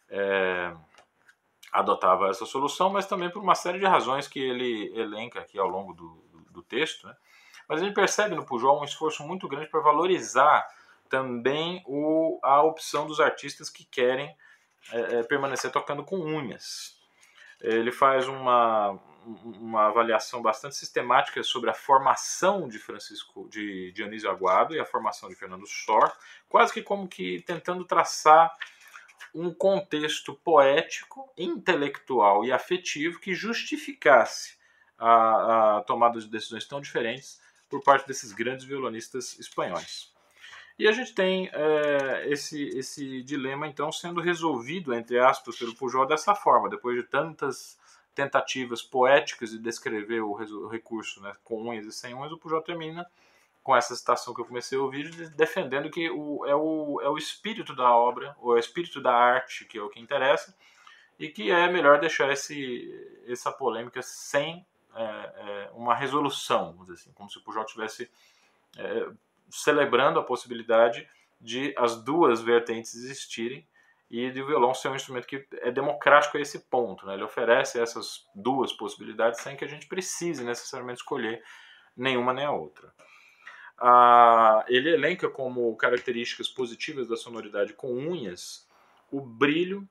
é, 0.10 0.74
adotava 1.72 2.30
essa 2.30 2.46
solução, 2.46 2.90
mas 2.90 3.06
também 3.06 3.30
por 3.30 3.42
uma 3.42 3.56
série 3.56 3.80
de 3.80 3.86
razões 3.86 4.28
que 4.28 4.40
ele 4.40 4.92
elenca 4.96 5.40
aqui 5.40 5.58
ao 5.58 5.68
longo 5.68 5.94
do, 5.94 6.24
do, 6.52 6.62
texto. 6.62 7.08
Né? 7.08 7.16
Mas 7.68 7.82
ele 7.82 7.94
percebe 7.94 8.36
no 8.36 8.46
Pujol 8.46 8.82
um 8.82 8.84
esforço 8.84 9.24
muito 9.24 9.48
grande 9.48 9.68
para 9.68 9.80
valorizar 9.80 10.68
também 11.12 11.84
o, 11.86 12.40
a 12.42 12.64
opção 12.64 13.06
dos 13.06 13.20
artistas 13.20 13.70
que 13.70 13.84
querem 13.84 14.34
é, 14.92 15.20
é, 15.20 15.24
permanecer 15.24 15.70
tocando 15.70 16.04
com 16.04 16.18
unhas. 16.18 16.98
Ele 17.60 17.92
faz 17.92 18.28
uma, 18.28 18.98
uma 19.60 19.88
avaliação 19.88 20.42
bastante 20.42 20.76
sistemática 20.76 21.44
sobre 21.44 21.70
a 21.70 21.74
formação 21.74 22.68
de 22.68 22.80
Francisco 22.80 23.48
de 23.50 23.92
Dionísio 23.92 24.32
Aguado 24.32 24.74
e 24.74 24.80
a 24.80 24.86
formação 24.86 25.30
de 25.30 25.36
Fernando 25.36 25.68
Sor, 25.68 26.12
quase 26.50 26.74
que 26.74 26.82
como 26.82 27.08
que 27.08 27.42
tentando 27.42 27.86
traçar 27.86 28.56
um 29.36 29.54
contexto 29.54 30.34
poético, 30.34 31.32
intelectual 31.38 32.44
e 32.46 32.52
afetivo 32.52 33.20
que 33.20 33.36
justificasse 33.36 34.58
a, 34.98 35.78
a 35.78 35.82
tomada 35.82 36.20
de 36.20 36.28
decisões 36.28 36.66
tão 36.66 36.82
diferentes 36.82 37.40
por 37.70 37.84
parte 37.84 38.08
desses 38.08 38.32
grandes 38.32 38.66
violonistas 38.66 39.38
espanhóis. 39.40 40.11
E 40.82 40.88
a 40.88 40.92
gente 40.92 41.14
tem 41.14 41.48
é, 41.54 42.28
esse, 42.28 42.70
esse 42.70 43.22
dilema, 43.22 43.68
então, 43.68 43.92
sendo 43.92 44.20
resolvido, 44.20 44.96
entre 44.96 45.20
aspas, 45.20 45.56
pelo 45.56 45.76
Pujol 45.76 46.08
dessa 46.08 46.34
forma, 46.34 46.68
depois 46.68 46.98
de 46.98 47.04
tantas 47.04 47.78
tentativas 48.16 48.82
poéticas 48.82 49.52
de 49.52 49.60
descrever 49.60 50.22
o 50.22 50.68
recurso 50.68 51.22
né, 51.22 51.34
com 51.44 51.70
unhas 51.70 51.86
e 51.86 51.92
sem 51.92 52.16
unhas, 52.16 52.32
o 52.32 52.38
Pujol 52.40 52.64
termina 52.64 53.06
com 53.62 53.76
essa 53.76 53.96
citação 53.96 54.34
que 54.34 54.42
eu 54.42 54.46
comecei 54.46 54.76
a 54.76 54.82
ouvir, 54.82 55.12
defendendo 55.36 55.88
que 55.88 56.10
o, 56.10 56.48
é, 56.48 56.56
o, 56.56 57.00
é 57.00 57.10
o 57.10 57.16
espírito 57.16 57.76
da 57.76 57.96
obra, 57.96 58.36
ou 58.40 58.54
é 58.54 58.56
o 58.56 58.60
espírito 58.60 59.00
da 59.00 59.14
arte 59.14 59.66
que 59.66 59.78
é 59.78 59.84
o 59.84 59.88
que 59.88 60.00
interessa, 60.00 60.58
e 61.20 61.30
que 61.30 61.52
é 61.52 61.72
melhor 61.72 62.00
deixar 62.00 62.32
esse, 62.32 63.22
essa 63.28 63.52
polêmica 63.52 64.02
sem 64.02 64.66
é, 64.96 65.04
é, 65.04 65.72
uma 65.76 65.94
resolução, 65.94 66.72
vamos 66.72 66.88
dizer 66.88 67.02
assim, 67.02 67.12
como 67.14 67.30
se 67.30 67.38
o 67.38 67.44
Pujol 67.44 67.66
tivesse 67.66 68.10
é, 68.76 69.12
celebrando 69.52 70.20
a 70.20 70.24
possibilidade 70.24 71.08
de 71.40 71.74
as 71.78 72.02
duas 72.02 72.42
vertentes 72.42 72.96
existirem 72.96 73.68
e 74.10 74.30
de 74.30 74.42
o 74.42 74.48
violão 74.48 74.74
ser 74.74 74.90
um 74.90 74.96
instrumento 74.96 75.28
que 75.28 75.46
é 75.54 75.72
democrático 75.72 76.38
a 76.38 76.42
esse 76.42 76.60
ponto. 76.60 77.06
Né? 77.06 77.14
Ele 77.14 77.24
oferece 77.24 77.80
essas 77.80 78.28
duas 78.36 78.74
possibilidades 78.74 79.40
sem 79.42 79.56
que 79.56 79.64
a 79.64 79.68
gente 79.68 79.88
precise 79.88 80.44
necessariamente 80.44 81.00
escolher 81.00 81.44
nenhuma 81.96 82.34
nem 82.34 82.46
a 82.46 82.52
outra. 82.52 82.94
Ah, 83.78 84.64
ele 84.68 84.94
elenca 84.94 85.30
como 85.30 85.76
características 85.76 86.48
positivas 86.48 87.08
da 87.08 87.16
sonoridade 87.16 87.74
com 87.74 87.92
unhas 87.92 88.70
o 89.12 89.20
brilho, 89.20 89.88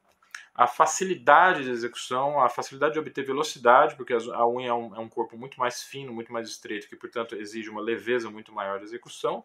a 0.54 0.66
facilidade 0.66 1.64
de 1.64 1.70
execução, 1.70 2.40
a 2.40 2.48
facilidade 2.48 2.94
de 2.94 2.98
obter 2.98 3.24
velocidade, 3.24 3.96
porque 3.96 4.12
a 4.12 4.46
unha 4.46 4.70
é 4.70 4.74
um, 4.74 4.94
é 4.94 4.98
um 4.98 5.08
corpo 5.08 5.36
muito 5.36 5.58
mais 5.58 5.82
fino, 5.82 6.12
muito 6.12 6.32
mais 6.32 6.48
estreito, 6.48 6.88
que 6.88 6.96
portanto 6.96 7.34
exige 7.34 7.70
uma 7.70 7.80
leveza 7.80 8.30
muito 8.30 8.52
maior 8.52 8.78
de 8.78 8.84
execução, 8.84 9.44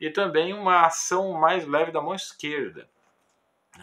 e 0.00 0.10
também 0.10 0.52
uma 0.52 0.86
ação 0.86 1.32
mais 1.32 1.66
leve 1.66 1.90
da 1.90 2.00
mão 2.00 2.14
esquerda. 2.14 2.88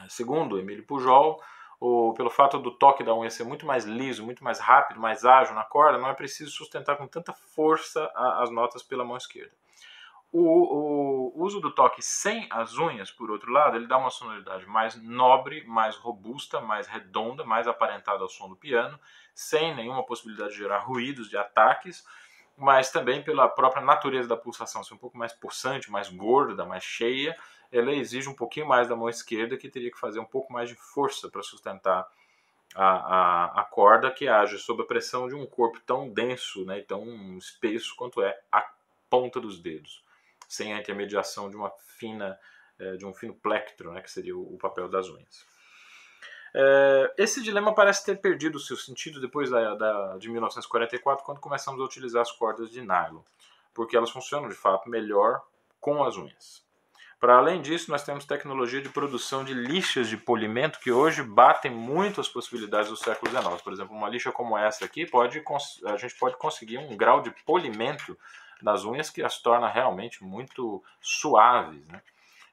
Segundo 0.09 0.57
Emílio 0.57 0.83
Pujol, 0.83 1.41
o, 1.79 2.13
pelo 2.13 2.29
fato 2.29 2.57
do 2.59 2.71
toque 2.71 3.03
da 3.03 3.13
unha 3.13 3.29
ser 3.29 3.43
muito 3.43 3.65
mais 3.65 3.83
liso, 3.83 4.23
muito 4.23 4.43
mais 4.43 4.59
rápido, 4.59 4.99
mais 4.99 5.25
ágil 5.25 5.53
na 5.53 5.63
corda, 5.63 5.97
não 5.97 6.09
é 6.09 6.13
preciso 6.13 6.49
sustentar 6.49 6.95
com 6.95 7.07
tanta 7.07 7.33
força 7.33 8.09
a, 8.15 8.41
as 8.41 8.49
notas 8.49 8.81
pela 8.81 9.03
mão 9.03 9.17
esquerda. 9.17 9.51
O, 10.35 10.41
o, 10.41 11.43
uso 11.43 11.59
do 11.59 11.69
toque 11.69 12.01
sem 12.01 12.47
as 12.49 12.75
unhas, 12.79 13.11
por 13.11 13.29
outro 13.29 13.51
lado, 13.51 13.77
ele 13.77 13.85
dá 13.85 13.99
uma 13.99 14.09
sonoridade 14.09 14.65
mais 14.65 14.95
nobre, 14.95 15.63
mais 15.67 15.95
robusta, 15.95 16.59
mais 16.59 16.87
redonda, 16.87 17.45
mais 17.45 17.67
aparentada 17.67 18.23
ao 18.23 18.27
som 18.27 18.49
do 18.49 18.55
piano, 18.55 18.99
sem 19.35 19.75
nenhuma 19.75 20.03
possibilidade 20.03 20.53
de 20.53 20.57
gerar 20.57 20.79
ruídos, 20.79 21.29
de 21.29 21.37
ataques, 21.37 22.03
mas 22.57 22.89
também 22.89 23.23
pela 23.23 23.47
própria 23.47 23.83
natureza 23.83 24.27
da 24.27 24.35
pulsação 24.35 24.83
ser 24.83 24.95
um 24.95 24.97
pouco 24.97 25.15
mais 25.15 25.33
pulsante, 25.33 25.91
mais 25.91 26.09
gorda, 26.09 26.65
mais 26.65 26.83
cheia, 26.83 27.37
ela 27.71 27.91
exige 27.93 28.27
um 28.27 28.35
pouquinho 28.35 28.67
mais 28.67 28.87
da 28.87 28.95
mão 28.95 29.09
esquerda, 29.09 29.55
que 29.55 29.69
teria 29.69 29.91
que 29.91 29.99
fazer 29.99 30.19
um 30.19 30.25
pouco 30.25 30.51
mais 30.51 30.67
de 30.67 30.75
força 30.75 31.29
para 31.29 31.43
sustentar 31.43 32.07
a, 32.73 32.85
a, 32.85 33.61
a, 33.61 33.63
corda 33.65 34.09
que 34.09 34.27
age 34.27 34.57
sob 34.57 34.81
a 34.81 34.85
pressão 34.85 35.27
de 35.27 35.35
um 35.35 35.45
corpo 35.45 35.79
tão 35.85 36.09
denso 36.09 36.65
né, 36.65 36.79
e 36.79 36.83
tão 36.83 37.37
espesso 37.37 37.95
quanto 37.95 38.19
é 38.19 38.35
a 38.51 38.67
ponta 39.07 39.39
dos 39.39 39.59
dedos, 39.59 40.03
sem 40.53 40.73
a 40.73 40.79
intermediação 40.79 41.49
de 41.49 41.55
uma 41.55 41.71
fina, 41.97 42.37
é, 42.79 42.95
de 42.95 43.05
um 43.05 43.13
fino 43.13 43.33
plectro, 43.33 43.91
né, 43.91 44.01
que 44.01 44.11
seria 44.11 44.37
o, 44.37 44.57
papel 44.57 44.87
das 44.87 45.09
unhas. 45.09 45.45
É, 46.53 47.13
esse 47.17 47.41
dilema 47.41 47.73
parece 47.73 48.05
ter 48.05 48.21
perdido 48.21 48.59
seu 48.59 48.77
sentido 48.77 49.19
depois 49.19 49.49
da, 49.49 49.73
da, 49.73 50.17
de 50.17 50.29
1944, 50.29 51.25
quando 51.25 51.39
começamos 51.39 51.81
a 51.81 51.83
utilizar 51.83 52.21
as 52.21 52.31
cordas 52.31 52.69
de 52.69 52.81
nylon, 52.81 53.21
porque 53.73 53.97
elas 53.97 54.11
funcionam 54.11 54.47
de 54.47 54.55
fato 54.55 54.89
melhor 54.89 55.41
com 55.79 56.03
as 56.03 56.15
unhas. 56.15 56.63
Para 57.19 57.37
além 57.37 57.61
disso, 57.61 57.89
nós 57.89 58.03
temos 58.03 58.25
tecnologia 58.25 58.81
de 58.81 58.89
produção 58.89 59.45
de 59.45 59.53
lixas 59.53 60.09
de 60.09 60.17
polimento 60.17 60.77
que 60.79 60.91
hoje 60.91 61.23
batem 61.23 61.71
muito 61.71 62.19
as 62.19 62.27
possibilidades 62.27 62.89
do 62.89 62.97
século 62.97 63.31
XIX. 63.31 63.61
Por 63.61 63.71
exemplo, 63.71 63.95
uma 63.95 64.09
lixa 64.09 64.29
como 64.29 64.57
essa 64.57 64.83
aqui, 64.83 65.05
pode, 65.05 65.41
a 65.85 65.95
gente 65.95 66.15
pode 66.19 66.35
conseguir 66.37 66.77
um 66.79 66.97
grau 66.97 67.21
de 67.21 67.31
polimento 67.45 68.17
nas 68.63 68.85
unhas 68.85 69.09
que 69.09 69.21
as 69.21 69.39
torna 69.39 69.67
realmente 69.67 70.23
muito 70.23 70.81
suaves. 71.01 71.87
Né? 71.87 72.01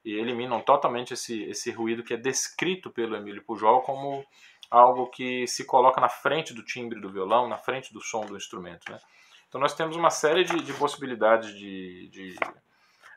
E 0.03 0.13
eliminam 0.13 0.59
totalmente 0.61 1.13
esse, 1.13 1.43
esse 1.43 1.71
ruído 1.71 2.03
que 2.03 2.13
é 2.13 2.17
descrito 2.17 2.89
pelo 2.89 3.15
Emílio 3.15 3.43
Pujol 3.43 3.81
como 3.81 4.25
algo 4.69 5.07
que 5.07 5.47
se 5.47 5.65
coloca 5.65 5.99
na 5.99 6.09
frente 6.09 6.53
do 6.53 6.63
timbre 6.63 6.99
do 6.99 7.09
violão, 7.09 7.47
na 7.47 7.57
frente 7.57 7.93
do 7.93 8.01
som 8.01 8.25
do 8.25 8.37
instrumento. 8.37 8.91
Né? 8.91 8.99
Então 9.47 9.59
nós 9.59 9.73
temos 9.73 9.95
uma 9.95 10.09
série 10.09 10.43
de, 10.43 10.61
de 10.61 10.73
possibilidades 10.73 11.53
de, 11.53 12.09
de 12.09 12.35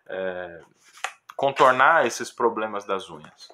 é, 0.07 0.61
contornar 1.37 2.07
esses 2.07 2.31
problemas 2.31 2.85
das 2.85 3.11
unhas. 3.11 3.49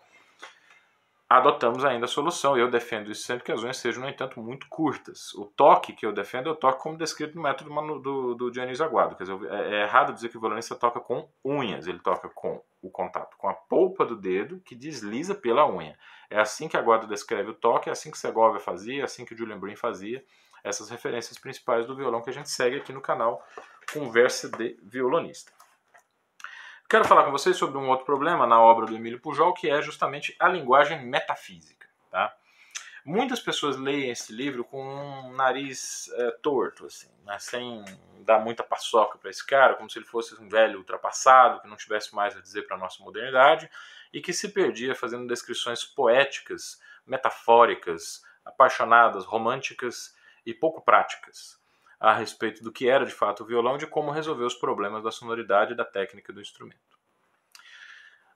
Adotamos 1.31 1.85
ainda 1.85 2.07
a 2.07 2.09
solução, 2.09 2.59
eu 2.59 2.69
defendo 2.69 3.09
isso 3.09 3.23
sempre 3.23 3.45
que 3.45 3.53
as 3.53 3.63
unhas 3.63 3.77
sejam, 3.77 4.03
no 4.03 4.09
entanto, 4.09 4.41
muito 4.41 4.67
curtas. 4.69 5.33
O 5.35 5.45
toque 5.45 5.93
que 5.93 6.05
eu 6.05 6.13
defendo 6.13 6.49
é 6.49 6.53
o 6.53 6.57
toque 6.57 6.83
como 6.83 6.99
descrito 6.99 7.37
no 7.37 7.43
método 7.43 7.71
do, 8.01 8.35
do 8.35 8.51
Dionísio 8.51 8.85
Aguado. 8.85 9.15
Quer 9.15 9.23
dizer, 9.23 9.39
é, 9.49 9.77
é 9.77 9.83
errado 9.85 10.13
dizer 10.13 10.29
que 10.29 10.37
o 10.37 10.41
violonista 10.41 10.75
toca 10.75 10.99
com 10.99 11.29
unhas, 11.45 11.87
ele 11.87 12.01
toca 12.01 12.29
com 12.31 12.61
o 12.83 12.91
contato 12.91 13.37
com 13.37 13.49
a 13.49 13.55
polpa 13.55 14.05
do 14.05 14.17
dedo 14.17 14.61
que 14.65 14.75
desliza 14.75 15.33
pela 15.33 15.71
unha. 15.71 15.97
É 16.29 16.41
assim 16.41 16.67
que 16.67 16.77
Aguado 16.77 17.07
descreve 17.07 17.51
o 17.51 17.55
toque, 17.55 17.89
é 17.89 17.93
assim 17.93 18.11
que 18.11 18.19
Segovia 18.19 18.59
fazia, 18.59 19.03
é 19.03 19.05
assim 19.05 19.25
que 19.25 19.37
Julian 19.37 19.61
Brin 19.61 19.77
fazia. 19.77 20.25
Essas 20.65 20.91
referências 20.91 21.39
principais 21.39 21.87
do 21.87 21.95
violão 21.95 22.23
que 22.23 22.31
a 22.31 22.33
gente 22.33 22.51
segue 22.51 22.77
aqui 22.77 22.93
no 22.93 23.01
canal 23.01 23.41
Conversa 23.93 24.51
de 24.51 24.77
Violonista. 24.83 25.53
Quero 26.91 27.05
falar 27.05 27.23
com 27.23 27.31
vocês 27.31 27.57
sobre 27.57 27.79
um 27.79 27.89
outro 27.89 28.05
problema 28.05 28.49
na 28.49 28.61
obra 28.61 28.85
do 28.85 28.97
Emílio 28.97 29.21
Pujol, 29.21 29.55
que 29.55 29.71
é 29.71 29.81
justamente 29.81 30.35
a 30.41 30.49
linguagem 30.49 31.07
metafísica. 31.07 31.87
Tá? 32.11 32.35
Muitas 33.05 33.39
pessoas 33.39 33.77
leem 33.77 34.11
esse 34.11 34.33
livro 34.33 34.65
com 34.65 34.83
um 34.83 35.33
nariz 35.37 36.11
é, 36.15 36.33
torto, 36.43 36.87
assim, 36.87 37.09
né? 37.25 37.39
sem 37.39 37.85
dar 38.25 38.41
muita 38.41 38.65
paçoca 38.65 39.19
para 39.19 39.31
esse 39.31 39.47
cara, 39.47 39.75
como 39.75 39.89
se 39.89 40.01
ele 40.01 40.05
fosse 40.05 40.35
um 40.43 40.49
velho 40.49 40.79
ultrapassado, 40.79 41.61
que 41.61 41.69
não 41.69 41.77
tivesse 41.77 42.13
mais 42.13 42.37
a 42.37 42.41
dizer 42.41 42.63
para 42.63 42.77
a 42.77 42.81
nossa 42.81 43.01
modernidade, 43.05 43.71
e 44.13 44.21
que 44.21 44.33
se 44.33 44.49
perdia 44.49 44.93
fazendo 44.93 45.29
descrições 45.29 45.85
poéticas, 45.85 46.83
metafóricas, 47.07 48.21
apaixonadas, 48.45 49.25
românticas 49.25 50.13
e 50.45 50.53
pouco 50.53 50.81
práticas 50.81 51.61
a 52.01 52.15
respeito 52.15 52.65
do 52.65 52.73
que 52.73 52.89
era 52.89 53.05
de 53.05 53.13
fato 53.13 53.43
o 53.43 53.47
violão 53.47 53.77
e 53.77 53.79
de 53.79 53.87
como 53.87 54.11
resolver 54.11 54.45
os 54.45 54.55
problemas 54.55 55.05
da 55.05 55.11
sonoridade 55.11 55.75
e 55.75 55.77
da 55.77 55.85
técnica 55.85 56.33
do 56.33 56.41
instrumento. 56.41 56.99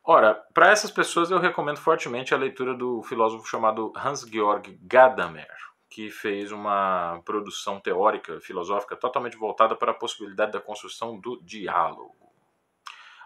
Ora, 0.04 0.34
para 0.52 0.70
essas 0.70 0.90
pessoas 0.90 1.30
eu 1.30 1.38
recomendo 1.38 1.78
fortemente 1.78 2.34
a 2.34 2.36
leitura 2.36 2.74
do 2.74 3.02
filósofo 3.02 3.46
chamado 3.46 3.90
Hans-Georg 3.96 4.78
Gadamer, 4.82 5.48
que 5.88 6.10
fez 6.10 6.52
uma 6.52 7.22
produção 7.24 7.80
teórica, 7.80 8.38
filosófica 8.38 8.94
totalmente 8.96 9.38
voltada 9.38 9.74
para 9.74 9.92
a 9.92 9.94
possibilidade 9.94 10.52
da 10.52 10.60
construção 10.60 11.18
do 11.18 11.40
diálogo. 11.42 12.14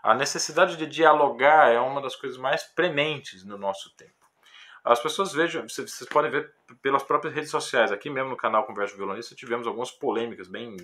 A 0.01 0.15
necessidade 0.15 0.77
de 0.77 0.87
dialogar 0.87 1.73
é 1.73 1.81
uma 1.81 2.01
das 2.01 2.15
coisas 2.15 2.39
mais 2.39 2.63
prementes 2.63 3.45
no 3.45 3.59
nosso 3.59 3.97
tempo. 3.97 4.18
As 4.89 5.01
pessoas 5.01 5.35
vejam, 5.35 5.69
vocês 5.69 6.09
podem 6.11 6.31
ver 6.31 6.51
pelas 6.81 7.03
próprias 7.03 7.35
redes 7.35 7.51
sociais, 7.51 7.93
aqui 7.93 8.09
mesmo 8.09 8.31
no 8.31 8.37
canal 8.39 8.65
Conversa 8.65 8.97
Violonista, 8.97 9.35
tivemos 9.35 9.67
algumas 9.67 9.91
polêmicas 9.91 10.49
bem 10.49 10.79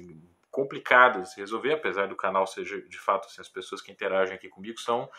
complicadas 0.51 1.31
de 1.31 1.41
resolver, 1.41 1.73
apesar 1.73 2.07
do 2.07 2.15
canal 2.15 2.47
seja 2.47 2.83
de 2.83 2.99
fato 2.99 3.27
assim, 3.27 3.41
as 3.41 3.49
pessoas 3.49 3.81
que 3.81 3.91
interagem 3.91 4.35
aqui 4.35 4.47
comigo 4.47 4.79
são 4.79 5.11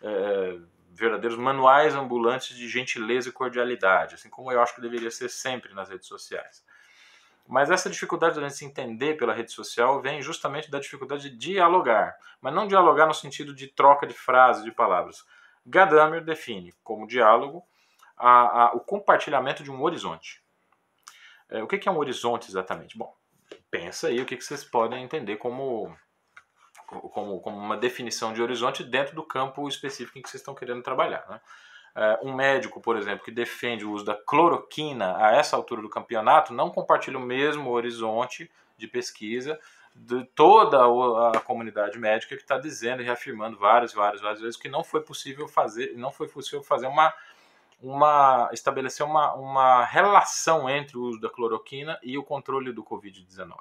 é, 0.00 0.58
verdadeiros 0.90 1.38
manuais 1.38 1.94
ambulantes 1.94 2.56
de 2.56 2.68
gentileza 2.68 3.28
e 3.28 3.32
cordialidade, 3.32 4.16
assim 4.16 4.28
como 4.28 4.50
eu 4.50 4.60
acho 4.60 4.74
que 4.74 4.80
deveria 4.80 5.12
ser 5.12 5.28
sempre 5.28 5.72
nas 5.72 5.88
redes 5.88 6.08
sociais. 6.08 6.64
Mas 7.46 7.70
essa 7.70 7.88
dificuldade 7.88 8.40
de 8.40 8.50
se 8.50 8.64
entender 8.64 9.16
pela 9.16 9.32
rede 9.32 9.52
social 9.52 10.02
vem 10.02 10.20
justamente 10.20 10.68
da 10.68 10.80
dificuldade 10.80 11.30
de 11.30 11.36
dialogar, 11.36 12.16
mas 12.40 12.52
não 12.52 12.66
dialogar 12.66 13.06
no 13.06 13.14
sentido 13.14 13.54
de 13.54 13.68
troca 13.68 14.04
de 14.04 14.14
frases, 14.14 14.64
de 14.64 14.72
palavras. 14.72 15.24
Gadamer 15.64 16.24
define 16.24 16.74
como 16.82 17.06
diálogo 17.06 17.64
a, 18.16 18.64
a, 18.64 18.72
o 18.74 18.80
compartilhamento 18.80 19.62
de 19.62 19.70
um 19.70 19.82
horizonte. 19.82 20.42
É, 21.48 21.62
o 21.62 21.66
que, 21.66 21.78
que 21.78 21.88
é 21.88 21.92
um 21.92 21.98
horizonte 21.98 22.48
exatamente? 22.48 22.96
Bom, 22.96 23.14
pensa 23.70 24.08
aí 24.08 24.20
o 24.20 24.26
que, 24.26 24.36
que 24.36 24.44
vocês 24.44 24.64
podem 24.64 25.02
entender 25.02 25.36
como, 25.36 25.94
como, 26.86 27.40
como 27.40 27.56
uma 27.56 27.76
definição 27.76 28.32
de 28.32 28.42
horizonte 28.42 28.82
dentro 28.82 29.14
do 29.14 29.22
campo 29.22 29.68
específico 29.68 30.18
em 30.18 30.22
que 30.22 30.28
vocês 30.30 30.40
estão 30.40 30.54
querendo 30.54 30.82
trabalhar. 30.82 31.24
Né? 31.28 31.40
É, 31.94 32.18
um 32.22 32.34
médico, 32.34 32.80
por 32.80 32.96
exemplo, 32.96 33.24
que 33.24 33.30
defende 33.30 33.84
o 33.84 33.92
uso 33.92 34.04
da 34.04 34.14
cloroquina 34.14 35.16
a 35.18 35.36
essa 35.36 35.56
altura 35.56 35.82
do 35.82 35.90
campeonato 35.90 36.54
não 36.54 36.70
compartilha 36.70 37.18
o 37.18 37.22
mesmo 37.22 37.70
horizonte 37.70 38.50
de 38.78 38.86
pesquisa 38.86 39.58
de 39.94 40.24
toda 40.34 40.78
a 41.36 41.40
comunidade 41.40 41.98
médica 41.98 42.34
que 42.34 42.42
está 42.42 42.56
dizendo 42.56 43.02
e 43.02 43.04
reafirmando 43.04 43.58
várias, 43.58 43.92
várias, 43.92 44.22
várias 44.22 44.40
vezes 44.40 44.56
que 44.56 44.68
não 44.68 44.82
foi 44.82 45.02
possível 45.02 45.46
fazer, 45.46 45.92
não 45.96 46.10
foi 46.10 46.28
possível 46.28 46.62
fazer 46.62 46.86
uma 46.86 47.12
uma, 47.82 48.48
estabelecer 48.52 49.04
uma, 49.04 49.34
uma 49.34 49.84
relação 49.84 50.70
entre 50.70 50.96
o 50.96 51.02
uso 51.02 51.20
da 51.20 51.28
cloroquina 51.28 51.98
e 52.02 52.16
o 52.16 52.22
controle 52.22 52.72
do 52.72 52.84
Covid-19. 52.84 53.58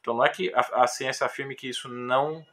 Então 0.00 0.14
não 0.14 0.24
é 0.24 0.28
que 0.28 0.52
a, 0.52 0.82
a, 0.82 0.86
ciência 0.86 1.24
afirme 1.24 1.54
que 1.54 1.68
isso 1.68 1.88
não, 1.88 2.44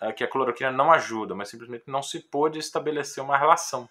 é, 0.00 0.12
que 0.12 0.22
a 0.22 0.28
cloroquina 0.28 0.70
não 0.70 0.92
ajuda, 0.92 1.34
mas 1.34 1.48
simplesmente 1.48 1.84
não 1.86 2.02
se 2.02 2.20
pôde 2.20 2.58
estabelecer 2.58 3.24
uma 3.24 3.38
relação 3.38 3.88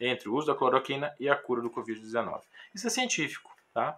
entre 0.00 0.28
o 0.28 0.34
uso 0.34 0.46
da 0.46 0.54
cloroquina 0.54 1.14
e 1.20 1.28
a 1.28 1.36
cura 1.36 1.60
do 1.60 1.70
Covid-19. 1.70 2.40
Isso 2.74 2.86
é 2.86 2.90
científico, 2.90 3.54
tá? 3.72 3.96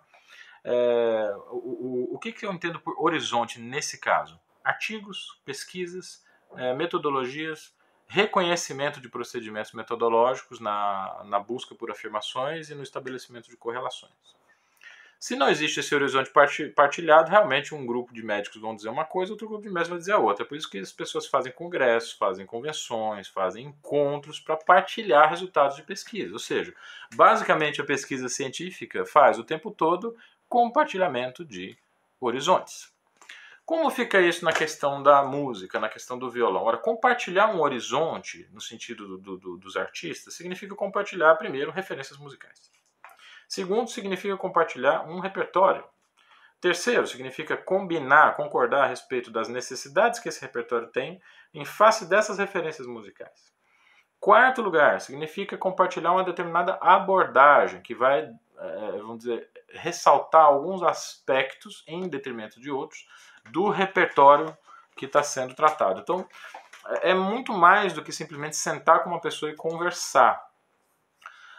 É, 0.65 1.35
o, 1.51 2.09
o, 2.11 2.15
o 2.17 2.19
que, 2.19 2.33
que 2.33 2.45
eu 2.45 2.53
entendo 2.53 2.81
por 2.81 2.97
horizonte 2.99 3.61
nesse 3.61 3.99
caso? 3.99 4.39
Artigos, 4.65 5.41
pesquisas, 5.45 6.25
é, 6.57 6.75
metodologias, 6.75 7.76
reconhecimento 8.07 9.01
de 9.01 9.09
procedimentos 9.09 9.73
metodológicos 9.73 10.61
na, 10.61 11.23
na 11.25 11.39
busca 11.39 11.75
por 11.75 11.91
afirmações 11.91 12.71
e 12.71 12.75
no 12.75 12.83
estabelecimento 12.83 13.51
de 13.51 13.57
correlações. 13.57 14.13
Se 15.19 15.35
não 15.35 15.49
existe 15.49 15.81
esse 15.81 15.95
horizonte 15.95 16.31
partilhado, 16.75 17.31
realmente 17.31 17.75
um 17.75 17.87
grupo 17.87 18.13
de 18.13 18.23
médicos 18.23 18.61
vão 18.61 18.77
dizer 18.77 18.91
uma 18.91 19.05
coisa, 19.05 19.33
outro 19.33 19.49
grupo 19.49 19.63
de 19.63 19.71
médicos 19.71 19.89
vai 19.89 19.99
dizer 19.99 20.13
a 20.13 20.19
outra. 20.19 20.45
É 20.45 20.47
por 20.47 20.57
isso 20.57 20.69
que 20.69 20.79
as 20.79 20.93
pessoas 20.93 21.27
fazem 21.27 21.51
congressos, 21.51 22.13
fazem 22.13 22.45
convenções, 22.45 23.27
fazem 23.27 23.67
encontros 23.67 24.39
para 24.39 24.57
partilhar 24.57 25.31
resultados 25.31 25.77
de 25.77 25.83
pesquisa. 25.83 26.33
Ou 26.35 26.39
seja, 26.39 26.75
basicamente 27.15 27.81
a 27.81 27.85
pesquisa 27.85 28.29
científica 28.29 29.07
faz 29.07 29.39
o 29.39 29.45
tempo 29.45 29.71
todo 29.71 30.15
compartilhamento 30.49 31.45
de 31.45 31.77
horizontes. 32.21 32.95
Como 33.67 33.91
fica 33.91 34.21
isso 34.21 34.45
na 34.45 34.53
questão 34.53 35.03
da 35.03 35.25
música, 35.25 35.81
na 35.81 35.89
questão 35.89 36.17
do 36.17 36.31
violão? 36.31 36.63
Ora, 36.63 36.79
compartilhar 36.79 37.49
um 37.49 37.61
horizonte, 37.61 38.49
no 38.53 38.61
sentido 38.61 39.19
do, 39.19 39.37
do, 39.37 39.57
dos 39.57 39.77
artistas, 39.77 40.35
significa 40.35 40.73
compartilhar, 40.77 41.35
primeiro, 41.35 41.73
referências 41.73 42.17
musicais. 42.17 42.71
Segundo, 43.49 43.91
significa 43.91 44.37
compartilhar 44.37 45.05
um 45.09 45.19
repertório. 45.19 45.83
Terceiro, 46.61 47.09
significa 47.09 47.57
combinar, 47.57 48.37
concordar 48.37 48.85
a 48.85 48.87
respeito 48.87 49.33
das 49.33 49.49
necessidades 49.49 50.21
que 50.21 50.29
esse 50.29 50.41
repertório 50.41 50.87
tem 50.87 51.21
em 51.53 51.65
face 51.65 52.09
dessas 52.09 52.39
referências 52.39 52.87
musicais. 52.87 53.53
Quarto 54.21 54.63
lugar, 54.63 55.01
significa 55.01 55.59
compartilhar 55.59 56.13
uma 56.13 56.23
determinada 56.23 56.79
abordagem 56.81 57.83
que 57.83 57.97
vai, 57.97 58.21
eh, 58.21 58.99
vamos 58.99 59.19
dizer, 59.19 59.51
ressaltar 59.71 60.45
alguns 60.45 60.85
aspectos 60.85 61.83
em 61.89 62.09
detrimento 62.09 62.61
de 62.61 62.71
outros 62.71 63.05
do 63.51 63.69
repertório 63.69 64.57
que 64.97 65.07
está 65.07 65.23
sendo 65.23 65.55
tratado. 65.55 66.01
Então, 66.01 66.27
é 67.03 67.15
muito 67.15 67.53
mais 67.53 67.93
do 67.93 68.03
que 68.03 68.13
simplesmente 68.13 68.57
sentar 68.57 69.03
com 69.03 69.11
uma 69.11 69.21
pessoa 69.21 69.51
e 69.51 69.57
conversar. 69.57 70.47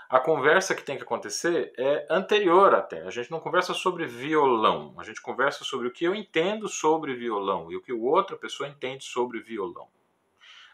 A 0.10 0.22
conversa 0.22 0.74
que 0.74 0.84
tem 0.84 0.96
que 0.96 1.04
acontecer 1.04 1.74
é 1.78 2.08
anterior 2.10 2.74
até. 2.74 3.02
A 3.02 3.10
gente 3.10 3.30
não 3.30 3.42
conversa 3.42 3.74
sobre 3.74 4.06
violão, 4.06 4.96
a 4.98 5.04
gente 5.04 5.22
conversa 5.22 5.66
sobre 5.66 5.88
o 5.88 5.92
que 5.92 6.06
eu 6.06 6.16
entendo 6.16 6.70
sobre 6.70 7.14
violão 7.14 7.70
e 7.70 7.76
o 7.76 7.82
que 7.82 7.92
outra 7.92 8.38
pessoa 8.38 8.70
entende 8.70 9.04
sobre 9.04 9.42
violão. 9.42 9.90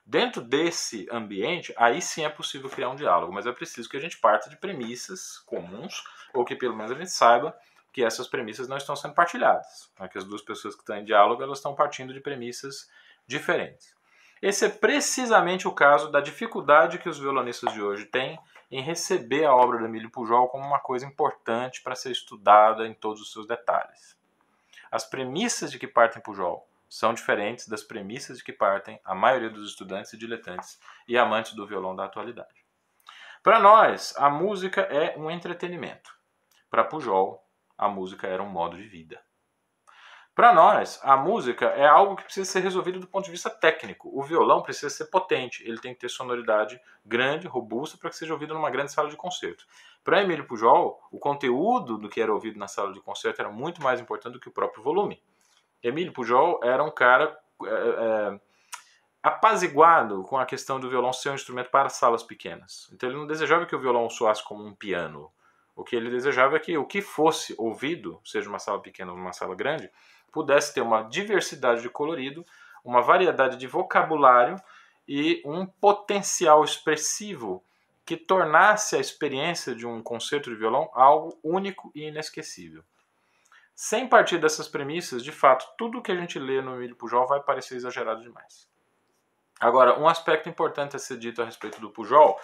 Dentro 0.06 0.42
desse 0.42 1.08
ambiente, 1.10 1.74
aí 1.78 2.02
sim 2.02 2.26
é 2.26 2.30
possível 2.30 2.70
criar 2.70 2.90
um 2.90 2.96
diálogo, 2.96 3.34
mas 3.34 3.48
é 3.48 3.52
preciso 3.52 3.90
que 3.90 3.98
a 3.98 4.00
gente 4.00 4.18
parta 4.18 4.50
de 4.50 4.58
premissas 4.58 5.40
comuns, 5.48 6.04
ou 6.34 6.46
que 6.46 6.56
pelo 6.56 6.76
menos 6.76 6.92
a 6.92 6.96
gente 6.96 7.10
saiba 7.10 7.58
que 7.94 8.04
essas 8.04 8.28
premissas 8.28 8.68
não 8.68 8.76
estão 8.76 8.96
sendo 8.96 9.14
partilhadas, 9.14 9.92
né? 10.00 10.10
que 10.10 10.18
as 10.18 10.26
duas 10.26 10.42
pessoas 10.42 10.74
que 10.74 10.82
estão 10.82 10.98
em 10.98 11.06
diálogo 11.06 11.44
elas 11.44 11.60
estão 11.60 11.76
partindo 11.76 12.12
de 12.12 12.20
premissas 12.20 12.90
diferentes. 13.28 13.96
Esse 14.42 14.66
é 14.66 14.70
precisamente 14.70 15.68
o 15.68 15.72
caso 15.72 16.12
da 16.12 16.20
dificuldade 16.20 16.98
que 16.98 17.08
os 17.08 17.20
violonistas 17.20 17.72
de 17.72 17.82
hoje 17.82 18.06
têm 18.06 18.38
em 18.70 18.82
receber 18.82 19.46
a 19.46 19.56
obra 19.56 19.78
do 19.78 19.86
Emílio 19.86 20.10
Pujol 20.10 20.50
como 20.50 20.66
uma 20.66 20.80
coisa 20.80 21.06
importante 21.06 21.82
para 21.82 21.96
ser 21.96 22.12
estudada 22.12 22.86
em 22.88 22.94
todos 22.94 23.22
os 23.22 23.32
seus 23.32 23.48
detalhes. 23.48 24.18
As 24.92 25.06
premissas 25.06 25.72
de 25.72 25.78
que 25.78 25.88
partem 25.88 26.22
Pujol 26.22 26.68
são 26.90 27.14
diferentes 27.14 27.68
das 27.68 27.84
premissas 27.84 28.40
de 28.40 28.44
que 28.44 28.52
partem 28.52 29.00
a 29.06 29.16
maioria 29.16 29.50
dos 29.50 29.70
estudantes 29.70 30.14
e 30.14 30.18
diletantes 30.18 30.80
e 31.08 31.18
amantes 31.18 31.54
do 31.54 31.66
violão 31.66 31.96
da 31.96 32.06
atualidade. 32.06 32.66
Para 33.42 33.60
nós, 33.60 34.14
a 34.18 34.30
música 34.30 34.82
é 34.82 35.18
um 35.18 35.30
entretenimento. 35.30 36.16
Para 36.70 36.84
Pujol, 36.84 37.43
a 37.78 37.88
música 37.88 38.28
era 38.28 38.42
um 38.42 38.50
modo 38.50 38.78
de 38.78 38.84
vida. 38.84 39.22
Para 40.36 40.52
nós, 40.52 41.00
a 41.04 41.16
música 41.16 41.68
é 41.68 41.86
algo 41.86 42.16
que 42.16 42.24
precisa 42.24 42.52
ser 42.52 42.62
resolvido 42.62 43.00
do 43.00 43.08
ponto 43.08 43.26
de 43.26 43.32
vista 43.32 43.52
técnico. 43.52 44.10
O 44.12 44.24
violão 44.24 44.64
precisa 44.64 44.90
ser 44.90 45.06
potente, 45.06 45.64
ele 45.64 45.80
tem 45.80 45.94
que 45.94 46.00
ter 46.00 46.10
sonoridade 46.10 46.82
grande, 47.06 47.48
robusta, 47.48 47.98
para 48.00 48.10
que 48.10 48.16
seja 48.16 48.34
ouvido 48.34 48.56
numa 48.56 48.72
grande 48.72 48.92
sala 48.92 49.10
de 49.10 49.16
concerto. 49.16 49.68
Para 50.04 50.24
Emílio 50.24 50.48
Pujol, 50.48 51.00
o 51.12 51.20
conteúdo 51.20 52.00
do 52.00 52.10
que 52.10 52.20
era 52.20 52.34
ouvido 52.34 52.58
na 52.58 52.68
sala 52.68 52.92
de 52.92 53.00
concerto 53.00 53.42
era 53.42 53.52
muito 53.52 53.82
mais 53.82 54.00
importante 54.00 54.34
do 54.34 54.40
que 54.40 54.50
o 54.50 54.52
próprio 54.52 54.84
volume. 54.84 55.22
Emílio 55.84 56.12
Pujol 56.12 56.60
era 56.64 56.84
um 56.84 56.90
cara 56.90 57.38
é, 57.64 57.68
é, 57.68 58.40
apaziguado 59.22 60.24
com 60.24 60.38
a 60.38 60.46
questão 60.48 60.80
do 60.80 60.90
violão 60.90 61.14
ser 61.14 61.30
um 61.30 61.36
instrumento 61.36 61.70
para 61.70 61.90
salas 61.90 62.24
pequenas. 62.24 62.90
Então 62.92 63.08
ele 63.08 63.20
não 63.20 63.28
desejava 63.28 63.68
que 63.68 63.76
o 63.76 63.80
violão 63.80 64.10
soasse 64.10 64.44
como 64.44 64.66
um 64.66 64.74
piano. 64.74 65.32
O 65.76 65.84
que 65.84 65.96
ele 65.96 66.10
desejava 66.10 66.56
é 66.56 66.60
que 66.60 66.78
o 66.78 66.86
que 66.86 67.02
fosse 67.02 67.56
ouvido, 67.58 68.22
seja 68.24 68.50
uma 68.50 68.60
sala 68.60 68.80
pequena 68.80 69.12
ou 69.12 69.18
uma 69.18 69.34
sala 69.34 69.56
grande, 69.56 69.90
pudesse 70.32 70.74
ter 70.74 70.82
uma 70.82 71.04
diversidade 71.04 71.82
de 71.82 71.90
colorido, 71.90 72.46
uma 72.84 73.02
variedade 73.02 73.58
de 73.58 73.68
vocabulário 73.68 74.56
e 75.08 75.42
um 75.46 75.66
potencial 75.66 76.64
expressivo 76.64 77.64
que 78.06 78.18
tornasse 78.18 78.96
a 78.96 79.00
experiência 79.00 79.74
de 79.74 79.88
um 79.88 80.02
concerto 80.02 80.50
de 80.50 80.56
violão 80.56 80.90
algo 80.94 81.38
único 81.44 81.92
e 81.96 82.04
inesquecível. 82.08 82.84
Sem 83.76 84.08
partir 84.08 84.38
dessas 84.38 84.68
premissas, 84.68 85.24
de 85.24 85.32
fato, 85.32 85.66
tudo 85.78 86.02
que 86.02 86.12
a 86.12 86.16
gente 86.16 86.38
lê 86.38 86.62
no 86.62 86.76
Emílio 86.76 86.96
Pujol 86.96 87.26
vai 87.26 87.42
parecer 87.42 87.76
exagerado 87.76 88.22
demais. 88.22 88.68
Agora, 89.60 90.00
um 90.00 90.08
aspecto 90.08 90.50
importante 90.50 90.96
a 90.96 91.00
ser 91.00 91.18
dito 91.18 91.42
a 91.42 91.46
respeito 91.46 91.80
do 91.80 91.90
Pujol 91.90 92.38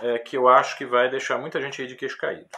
é 0.00 0.18
que 0.18 0.36
eu 0.36 0.48
acho 0.48 0.76
que 0.76 0.84
vai 0.84 1.08
deixar 1.08 1.38
muita 1.38 1.60
gente 1.60 1.80
aí 1.80 1.88
de 1.88 1.96
queixo 1.96 2.18
caído. 2.18 2.48